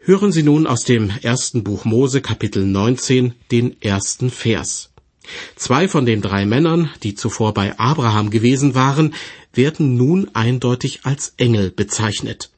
Hören 0.00 0.32
Sie 0.32 0.42
nun 0.42 0.66
aus 0.66 0.84
dem 0.84 1.10
ersten 1.22 1.64
Buch 1.64 1.84
Mose 1.84 2.20
Kapitel 2.20 2.66
19 2.66 3.34
den 3.50 3.80
ersten 3.80 4.30
Vers. 4.30 4.90
Zwei 5.56 5.88
von 5.88 6.04
den 6.04 6.20
drei 6.20 6.44
Männern, 6.44 6.90
die 7.02 7.14
zuvor 7.14 7.54
bei 7.54 7.78
Abraham 7.78 8.28
gewesen 8.28 8.74
waren, 8.74 9.14
werden 9.54 9.96
nun 9.96 10.28
eindeutig 10.34 11.00
als 11.04 11.34
Engel 11.38 11.70
bezeichnet. 11.70 12.50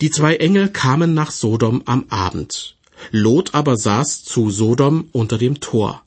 Die 0.00 0.10
zwei 0.10 0.36
Engel 0.36 0.68
kamen 0.68 1.14
nach 1.14 1.30
Sodom 1.30 1.82
am 1.86 2.06
Abend. 2.10 2.76
Lot 3.10 3.54
aber 3.54 3.76
saß 3.76 4.22
zu 4.24 4.50
Sodom 4.50 5.08
unter 5.12 5.38
dem 5.38 5.60
Tor. 5.60 6.02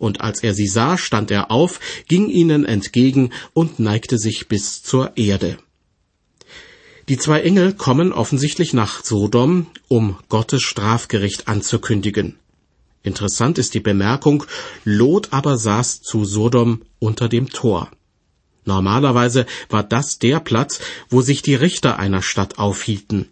Und 0.00 0.22
als 0.22 0.42
er 0.42 0.54
sie 0.54 0.66
sah, 0.66 0.96
stand 0.96 1.30
er 1.30 1.50
auf, 1.50 1.78
ging 2.08 2.30
ihnen 2.30 2.64
entgegen 2.64 3.30
und 3.52 3.78
neigte 3.78 4.16
sich 4.16 4.48
bis 4.48 4.82
zur 4.82 5.16
Erde. 5.18 5.58
Die 7.10 7.18
zwei 7.18 7.42
Engel 7.42 7.74
kommen 7.74 8.10
offensichtlich 8.12 8.72
nach 8.72 9.04
Sodom, 9.04 9.66
um 9.88 10.16
Gottes 10.30 10.62
Strafgericht 10.62 11.48
anzukündigen. 11.48 12.38
Interessant 13.02 13.58
ist 13.58 13.74
die 13.74 13.80
Bemerkung, 13.80 14.44
Lot 14.84 15.34
aber 15.34 15.58
saß 15.58 16.00
zu 16.00 16.24
Sodom 16.24 16.80
unter 16.98 17.28
dem 17.28 17.50
Tor. 17.50 17.90
Normalerweise 18.64 19.44
war 19.68 19.82
das 19.82 20.18
der 20.18 20.40
Platz, 20.40 20.80
wo 21.10 21.20
sich 21.20 21.42
die 21.42 21.54
Richter 21.54 21.98
einer 21.98 22.22
Stadt 22.22 22.58
aufhielten. 22.58 23.28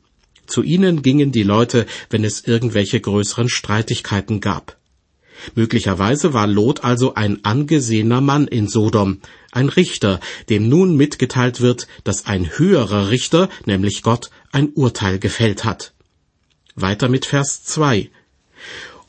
Zu 0.46 0.62
ihnen 0.62 1.00
gingen 1.00 1.33
die 1.33 1.42
Leute, 1.44 1.87
wenn 2.11 2.24
es 2.24 2.46
irgendwelche 2.46 3.00
größeren 3.00 3.48
Streitigkeiten 3.48 4.40
gab. 4.40 4.78
Möglicherweise 5.55 6.33
war 6.35 6.46
Lot 6.46 6.85
also 6.85 7.14
ein 7.14 7.44
angesehener 7.44 8.20
Mann 8.20 8.46
in 8.46 8.68
Sodom, 8.68 9.20
ein 9.53 9.68
Richter, 9.68 10.20
dem 10.48 10.68
nun 10.68 10.96
mitgeteilt 10.96 11.61
wird, 11.61 11.87
dass 12.05 12.27
ein 12.27 12.59
höherer 12.59 13.11
Richter, 13.11 13.48
nämlich 13.66 14.03
Gott, 14.03 14.31
ein 14.53 14.70
Urteil 14.70 15.18
gefällt 15.18 15.64
hat. 15.64 15.92
Weiter 16.74 17.09
mit 17.09 17.27
Vers 17.27 17.64
2. 17.64 18.11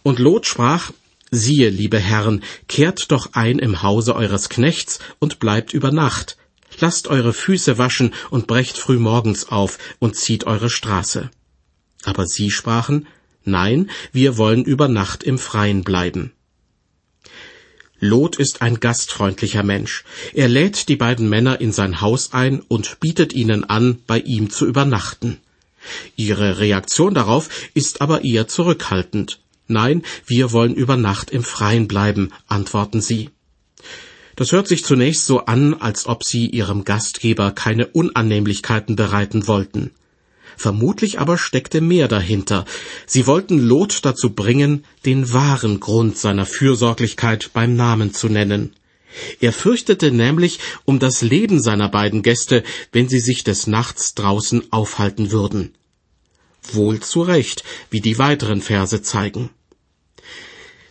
Und 0.03 0.19
Lot 0.19 0.45
sprach, 0.45 0.91
Siehe, 1.31 1.69
liebe 1.69 1.99
Herren, 1.99 2.43
kehrt 2.67 3.11
doch 3.11 3.33
ein 3.33 3.59
im 3.59 3.83
Hause 3.83 4.15
eures 4.15 4.49
Knechts 4.49 4.99
und 5.19 5.39
bleibt 5.39 5.73
über 5.73 5.91
Nacht. 5.91 6.37
Lasst 6.79 7.07
eure 7.07 7.33
Füße 7.33 7.77
waschen 7.77 8.13
und 8.31 8.47
brecht 8.47 8.77
frühmorgens 8.77 9.49
auf 9.49 9.77
und 9.99 10.15
zieht 10.15 10.45
eure 10.45 10.69
Straße. 10.69 11.29
Aber 12.03 12.25
sie 12.25 12.49
sprachen, 12.49 13.07
Nein, 13.43 13.89
wir 14.11 14.37
wollen 14.37 14.63
über 14.63 14.87
Nacht 14.87 15.23
im 15.23 15.37
Freien 15.39 15.83
bleiben. 15.83 16.33
Lot 17.99 18.37
ist 18.37 18.61
ein 18.61 18.79
gastfreundlicher 18.79 19.63
Mensch. 19.63 20.05
Er 20.33 20.47
lädt 20.47 20.87
die 20.87 20.95
beiden 20.95 21.27
Männer 21.27 21.59
in 21.59 21.73
sein 21.73 21.99
Haus 21.99 22.31
ein 22.31 22.61
und 22.61 22.99
bietet 23.01 23.33
ihnen 23.33 23.65
an, 23.65 23.99
bei 24.07 24.19
ihm 24.19 24.49
zu 24.49 24.65
übernachten. 24.65 25.37
Ihre 26.15 26.59
Reaktion 26.59 27.13
darauf 27.13 27.49
ist 27.73 28.01
aber 28.01 28.23
eher 28.23 28.47
zurückhaltend. 28.47 29.39
Nein, 29.67 30.03
wir 30.25 30.51
wollen 30.51 30.75
über 30.75 30.97
Nacht 30.97 31.29
im 31.31 31.43
Freien 31.43 31.87
bleiben, 31.87 32.31
antworten 32.47 33.01
sie. 33.01 33.29
Das 34.35 34.51
hört 34.53 34.67
sich 34.67 34.85
zunächst 34.85 35.25
so 35.25 35.45
an, 35.45 35.73
als 35.73 36.07
ob 36.07 36.23
sie 36.23 36.47
ihrem 36.47 36.85
Gastgeber 36.85 37.51
keine 37.51 37.87
Unannehmlichkeiten 37.87 38.95
bereiten 38.95 39.47
wollten. 39.47 39.91
Vermutlich 40.57 41.19
aber 41.19 41.37
steckte 41.37 41.81
mehr 41.81 42.07
dahinter. 42.07 42.65
Sie 43.05 43.27
wollten 43.27 43.59
Lot 43.59 44.05
dazu 44.05 44.31
bringen, 44.31 44.83
den 45.05 45.33
wahren 45.33 45.79
Grund 45.79 46.17
seiner 46.17 46.45
Fürsorglichkeit 46.45 47.51
beim 47.53 47.75
Namen 47.75 48.13
zu 48.13 48.29
nennen. 48.29 48.73
Er 49.39 49.53
fürchtete 49.53 50.11
nämlich 50.11 50.59
um 50.85 50.99
das 50.99 51.21
Leben 51.21 51.61
seiner 51.61 51.89
beiden 51.89 52.21
Gäste, 52.21 52.63
wenn 52.91 53.09
sie 53.09 53.19
sich 53.19 53.43
des 53.43 53.67
Nachts 53.67 54.13
draußen 54.15 54.71
aufhalten 54.71 55.31
würden. 55.31 55.73
Wohl 56.73 56.99
zu 56.99 57.21
Recht, 57.21 57.63
wie 57.89 58.01
die 58.01 58.19
weiteren 58.19 58.61
Verse 58.61 59.01
zeigen. 59.01 59.49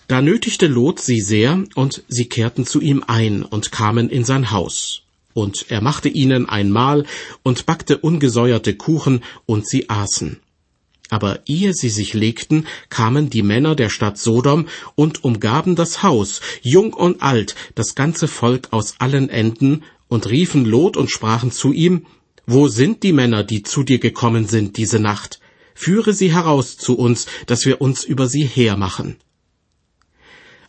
Da 0.09 0.23
nötigte 0.23 0.67
Lot 0.67 1.01
sie 1.01 1.21
sehr, 1.21 1.63
und 1.75 2.03
sie 2.09 2.29
kehrten 2.29 2.67
zu 2.67 2.81
ihm 2.81 3.05
ein 3.07 3.43
und 3.43 3.71
kamen 3.71 4.09
in 4.09 4.25
sein 4.25 4.51
Haus 4.51 5.03
und 5.35 5.67
er 5.69 5.81
machte 5.81 6.09
ihnen 6.09 6.49
ein 6.49 6.71
Mahl 6.71 7.05
und 7.43 7.67
backte 7.67 7.99
ungesäuerte 7.99 8.75
Kuchen, 8.75 9.23
und 9.47 9.67
sie 9.67 9.89
aßen. 9.89 10.41
Aber 11.11 11.41
ehe 11.47 11.73
sie 11.73 11.89
sich 11.89 12.13
legten, 12.13 12.67
kamen 12.91 13.31
die 13.31 13.43
Männer 13.43 13.75
der 13.75 13.89
Stadt 13.89 14.19
Sodom 14.19 14.67
und 14.95 15.25
umgaben 15.25 15.75
das 15.75 16.03
Haus, 16.03 16.41
jung 16.63 16.93
und 16.93 17.23
alt, 17.23 17.55
das 17.75 17.95
ganze 17.95 18.29
Volk 18.29 18.69
aus 18.73 18.97
allen 18.99 19.29
Enden, 19.31 19.85
und 20.09 20.29
riefen 20.29 20.65
Lot 20.65 20.97
und 20.97 21.11
sprachen 21.11 21.53
zu 21.53 21.73
ihm, 21.73 22.07
Wo 22.47 22.69
sind 22.69 23.03
die 23.03 23.13
Männer, 23.13 23.45
die 23.45 23.63
zu 23.63 23.83
dir 23.83 23.99
gekommen 23.99 24.47
sind 24.47 24.77
diese 24.79 24.99
Nacht? 24.99 25.39
Führe 25.75 26.13
sie 26.13 26.33
heraus 26.33 26.77
zu 26.77 26.99
uns, 26.99 27.27
dass 27.47 27.65
wir 27.67 27.81
uns 27.81 28.05
über 28.05 28.27
sie 28.27 28.45
hermachen. 28.45 29.17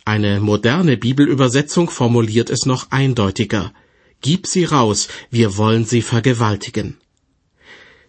Eine 0.04 0.40
moderne 0.40 0.96
Bibelübersetzung 0.96 1.90
formuliert 1.90 2.50
es 2.50 2.66
noch 2.66 2.90
eindeutiger. 2.90 3.72
Gib 4.20 4.46
sie 4.46 4.64
raus, 4.64 5.08
wir 5.30 5.56
wollen 5.56 5.84
sie 5.84 6.02
vergewaltigen. 6.02 6.98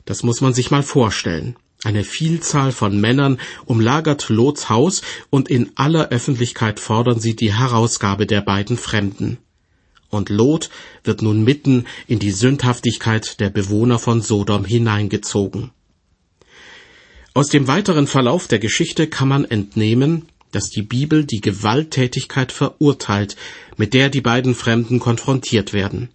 Das 0.05 0.23
muss 0.23 0.41
man 0.41 0.53
sich 0.53 0.71
mal 0.71 0.83
vorstellen. 0.83 1.55
Eine 1.83 2.03
Vielzahl 2.03 2.71
von 2.71 2.99
Männern 2.99 3.39
umlagert 3.65 4.29
Lots 4.29 4.69
Haus 4.69 5.01
und 5.29 5.49
in 5.49 5.71
aller 5.75 6.09
Öffentlichkeit 6.09 6.79
fordern 6.79 7.19
sie 7.19 7.35
die 7.35 7.53
Herausgabe 7.53 8.27
der 8.27 8.41
beiden 8.41 8.77
Fremden. 8.77 9.37
Und 10.09 10.29
Lot 10.29 10.69
wird 11.03 11.21
nun 11.21 11.43
mitten 11.43 11.85
in 12.07 12.19
die 12.19 12.31
Sündhaftigkeit 12.31 13.39
der 13.39 13.49
Bewohner 13.49 13.97
von 13.97 14.21
Sodom 14.21 14.65
hineingezogen. 14.65 15.71
Aus 17.33 17.47
dem 17.47 17.67
weiteren 17.67 18.07
Verlauf 18.07 18.47
der 18.47 18.59
Geschichte 18.59 19.07
kann 19.07 19.29
man 19.29 19.45
entnehmen, 19.45 20.27
dass 20.51 20.69
die 20.69 20.81
Bibel 20.81 21.25
die 21.25 21.41
Gewalttätigkeit 21.41 22.51
verurteilt, 22.51 23.35
mit 23.77 23.93
der 23.93 24.09
die 24.09 24.21
beiden 24.21 24.55
Fremden 24.55 24.99
konfrontiert 24.99 25.73
werden. 25.73 26.09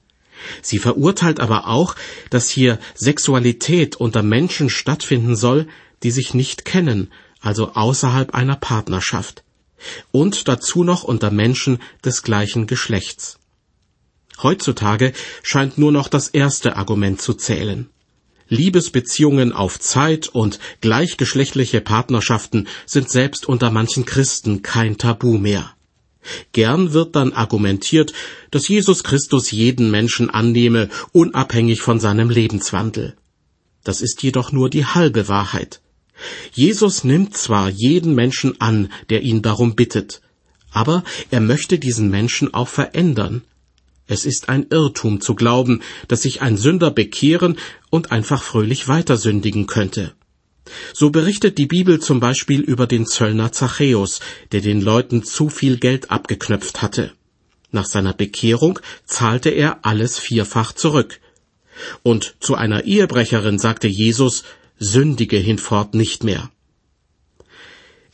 Sie 0.63 0.79
verurteilt 0.79 1.41
aber 1.41 1.67
auch, 1.67 1.97
dass 2.31 2.49
hier 2.49 2.79
Sexualität 2.95 3.97
unter 3.97 4.23
Menschen 4.23 4.71
stattfinden 4.71 5.35
soll, 5.35 5.67
die 6.03 6.11
sich 6.11 6.35
nicht 6.35 6.65
kennen, 6.65 7.11
also 7.41 7.73
außerhalb 7.73 8.35
einer 8.35 8.57
Partnerschaft. 8.57 9.43
Und 10.13 10.49
dazu 10.49 10.85
noch 10.85 11.05
unter 11.05 11.31
Menschen 11.31 11.79
des 12.05 12.23
gleichen 12.23 12.67
Geschlechts. 12.67 13.39
Heutzutage 14.43 15.13
scheint 15.43 15.79
nur 15.79 15.93
noch 15.93 16.09
das 16.09 16.29
erste 16.29 16.77
Argument 16.77 17.21
zu 17.21 17.35
zählen. 17.35 17.89
Liebesbeziehungen 18.49 19.53
auf 19.53 19.81
Zeit 19.81 20.29
und 20.29 20.59
gleichgeschlechtliche 20.81 21.81
Partnerschaften 21.81 22.69
sind 22.87 23.11
selbst 23.11 23.49
unter 23.49 23.71
manchen 23.71 24.05
Christen 24.05 24.63
kein 24.63 24.99
Tabu 24.99 25.39
mehr. 25.39 25.73
Gern 26.53 26.93
wird 26.93 27.17
dann 27.17 27.33
argumentiert, 27.33 28.13
dass 28.51 28.69
Jesus 28.69 29.05
Christus 29.05 29.51
jeden 29.51 29.91
Menschen 29.91 30.31
annehme, 30.31 30.89
unabhängig 31.13 31.81
von 31.81 32.01
seinem 32.01 32.31
Lebenswandel. 32.31 33.17
Das 33.85 34.01
ist 34.01 34.23
jedoch 34.23 34.53
nur 34.53 34.69
die 34.69 34.85
halbe 34.85 35.29
Wahrheit. 35.29 35.81
Jesus 36.53 37.05
nimmt 37.05 37.37
zwar 37.37 37.69
jeden 37.69 38.15
Menschen 38.15 38.61
an, 38.61 38.91
der 39.11 39.23
ihn 39.23 39.43
darum 39.43 39.77
bittet, 39.77 40.23
Aber 40.71 41.05
er 41.31 41.41
möchte 41.41 41.79
diesen 41.79 42.11
Menschen 42.11 42.53
auch 42.53 42.69
verändern. 42.69 43.43
Es 44.07 44.25
ist 44.25 44.49
ein 44.49 44.67
Irrtum 44.71 45.21
zu 45.21 45.35
glauben, 45.35 45.83
dass 46.09 46.23
sich 46.23 46.41
ein 46.41 46.57
Sünder 46.57 46.91
bekehren 46.91 47.59
und 47.91 48.13
einfach 48.13 48.43
fröhlich 48.43 48.89
weitersündigen 48.89 49.67
könnte. 49.67 50.15
So 50.93 51.11
berichtet 51.11 51.59
die 51.59 51.67
Bibel 51.67 52.01
zum 52.01 52.21
Beispiel 52.21 52.61
über 52.61 52.87
den 52.87 53.07
Zöllner 53.07 53.53
Zachäus, 53.53 54.21
der 54.53 54.61
den 54.61 54.81
Leuten 54.81 55.25
zu 55.25 55.49
viel 55.49 55.79
Geld 55.79 56.11
abgeknöpft 56.11 56.83
hatte. 56.83 57.13
Nach 57.71 57.87
seiner 57.87 58.13
Bekehrung 58.13 58.79
zahlte 59.05 59.51
er 59.51 59.85
alles 59.85 60.19
vierfach 60.19 60.73
zurück. 60.73 61.21
Und 62.03 62.37
zu 62.41 62.55
einer 62.55 62.85
Ehebrecherin 62.85 63.59
sagte 63.59 63.87
Jesus, 63.87 64.45
sündige 64.79 65.37
hinfort 65.37 65.95
nicht 65.95 66.25
mehr. 66.25 66.51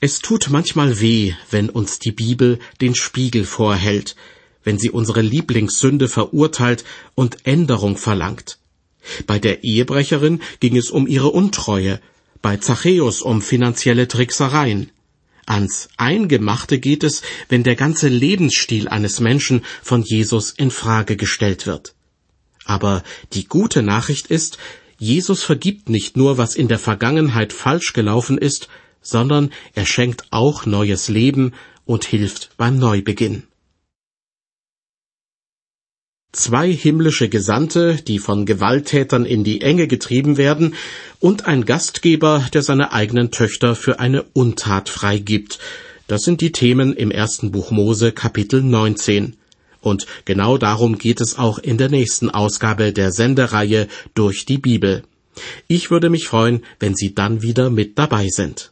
Es 0.00 0.18
tut 0.18 0.50
manchmal 0.50 1.00
weh, 1.00 1.34
wenn 1.50 1.70
uns 1.70 2.00
die 2.00 2.10
Bibel 2.10 2.58
den 2.80 2.94
Spiegel 2.94 3.44
vorhält, 3.44 4.16
wenn 4.64 4.78
sie 4.78 4.90
unsere 4.90 5.22
Lieblingssünde 5.22 6.08
verurteilt 6.08 6.84
und 7.14 7.46
Änderung 7.46 7.96
verlangt. 7.96 8.58
Bei 9.26 9.38
der 9.38 9.64
Ehebrecherin 9.64 10.40
ging 10.60 10.76
es 10.76 10.90
um 10.90 11.06
ihre 11.06 11.30
Untreue, 11.30 12.00
bei 12.40 12.56
Zachäus 12.56 13.22
um 13.22 13.42
finanzielle 13.42 14.08
Tricksereien. 14.08 14.90
Ans 15.46 15.88
Eingemachte 15.96 16.78
geht 16.78 17.02
es, 17.02 17.22
wenn 17.48 17.64
der 17.64 17.74
ganze 17.74 18.08
Lebensstil 18.08 18.88
eines 18.88 19.20
Menschen 19.20 19.64
von 19.82 20.02
Jesus 20.02 20.52
in 20.52 20.70
Frage 20.70 21.16
gestellt 21.16 21.66
wird. 21.66 21.94
Aber 22.64 23.02
die 23.32 23.46
gute 23.46 23.82
Nachricht 23.82 24.28
ist, 24.28 24.58
Jesus 24.98 25.42
vergibt 25.42 25.88
nicht 25.88 26.16
nur, 26.16 26.38
was 26.38 26.54
in 26.54 26.68
der 26.68 26.78
Vergangenheit 26.78 27.52
falsch 27.52 27.92
gelaufen 27.92 28.38
ist, 28.38 28.68
sondern 29.00 29.50
er 29.74 29.84
schenkt 29.84 30.26
auch 30.30 30.64
neues 30.64 31.08
Leben 31.08 31.54
und 31.84 32.04
hilft 32.04 32.50
beim 32.56 32.78
Neubeginn. 32.78 33.42
Zwei 36.34 36.72
himmlische 36.72 37.28
Gesandte, 37.28 37.96
die 37.96 38.18
von 38.18 38.46
Gewalttätern 38.46 39.26
in 39.26 39.44
die 39.44 39.60
Enge 39.60 39.86
getrieben 39.86 40.38
werden, 40.38 40.74
und 41.20 41.44
ein 41.44 41.66
Gastgeber, 41.66 42.48
der 42.54 42.62
seine 42.62 42.94
eigenen 42.94 43.30
Töchter 43.30 43.76
für 43.76 44.00
eine 44.00 44.22
Untat 44.32 44.88
freigibt. 44.88 45.58
Das 46.06 46.22
sind 46.22 46.40
die 46.40 46.50
Themen 46.50 46.94
im 46.94 47.10
ersten 47.10 47.50
Buch 47.50 47.70
Mose 47.70 48.12
Kapitel 48.12 48.62
19. 48.62 49.36
Und 49.82 50.06
genau 50.24 50.56
darum 50.56 50.96
geht 50.96 51.20
es 51.20 51.36
auch 51.36 51.58
in 51.58 51.76
der 51.76 51.90
nächsten 51.90 52.30
Ausgabe 52.30 52.94
der 52.94 53.12
Sendereihe 53.12 53.86
durch 54.14 54.46
die 54.46 54.58
Bibel. 54.58 55.02
Ich 55.68 55.90
würde 55.90 56.08
mich 56.08 56.28
freuen, 56.28 56.64
wenn 56.80 56.94
Sie 56.94 57.14
dann 57.14 57.42
wieder 57.42 57.68
mit 57.68 57.98
dabei 57.98 58.28
sind. 58.28 58.70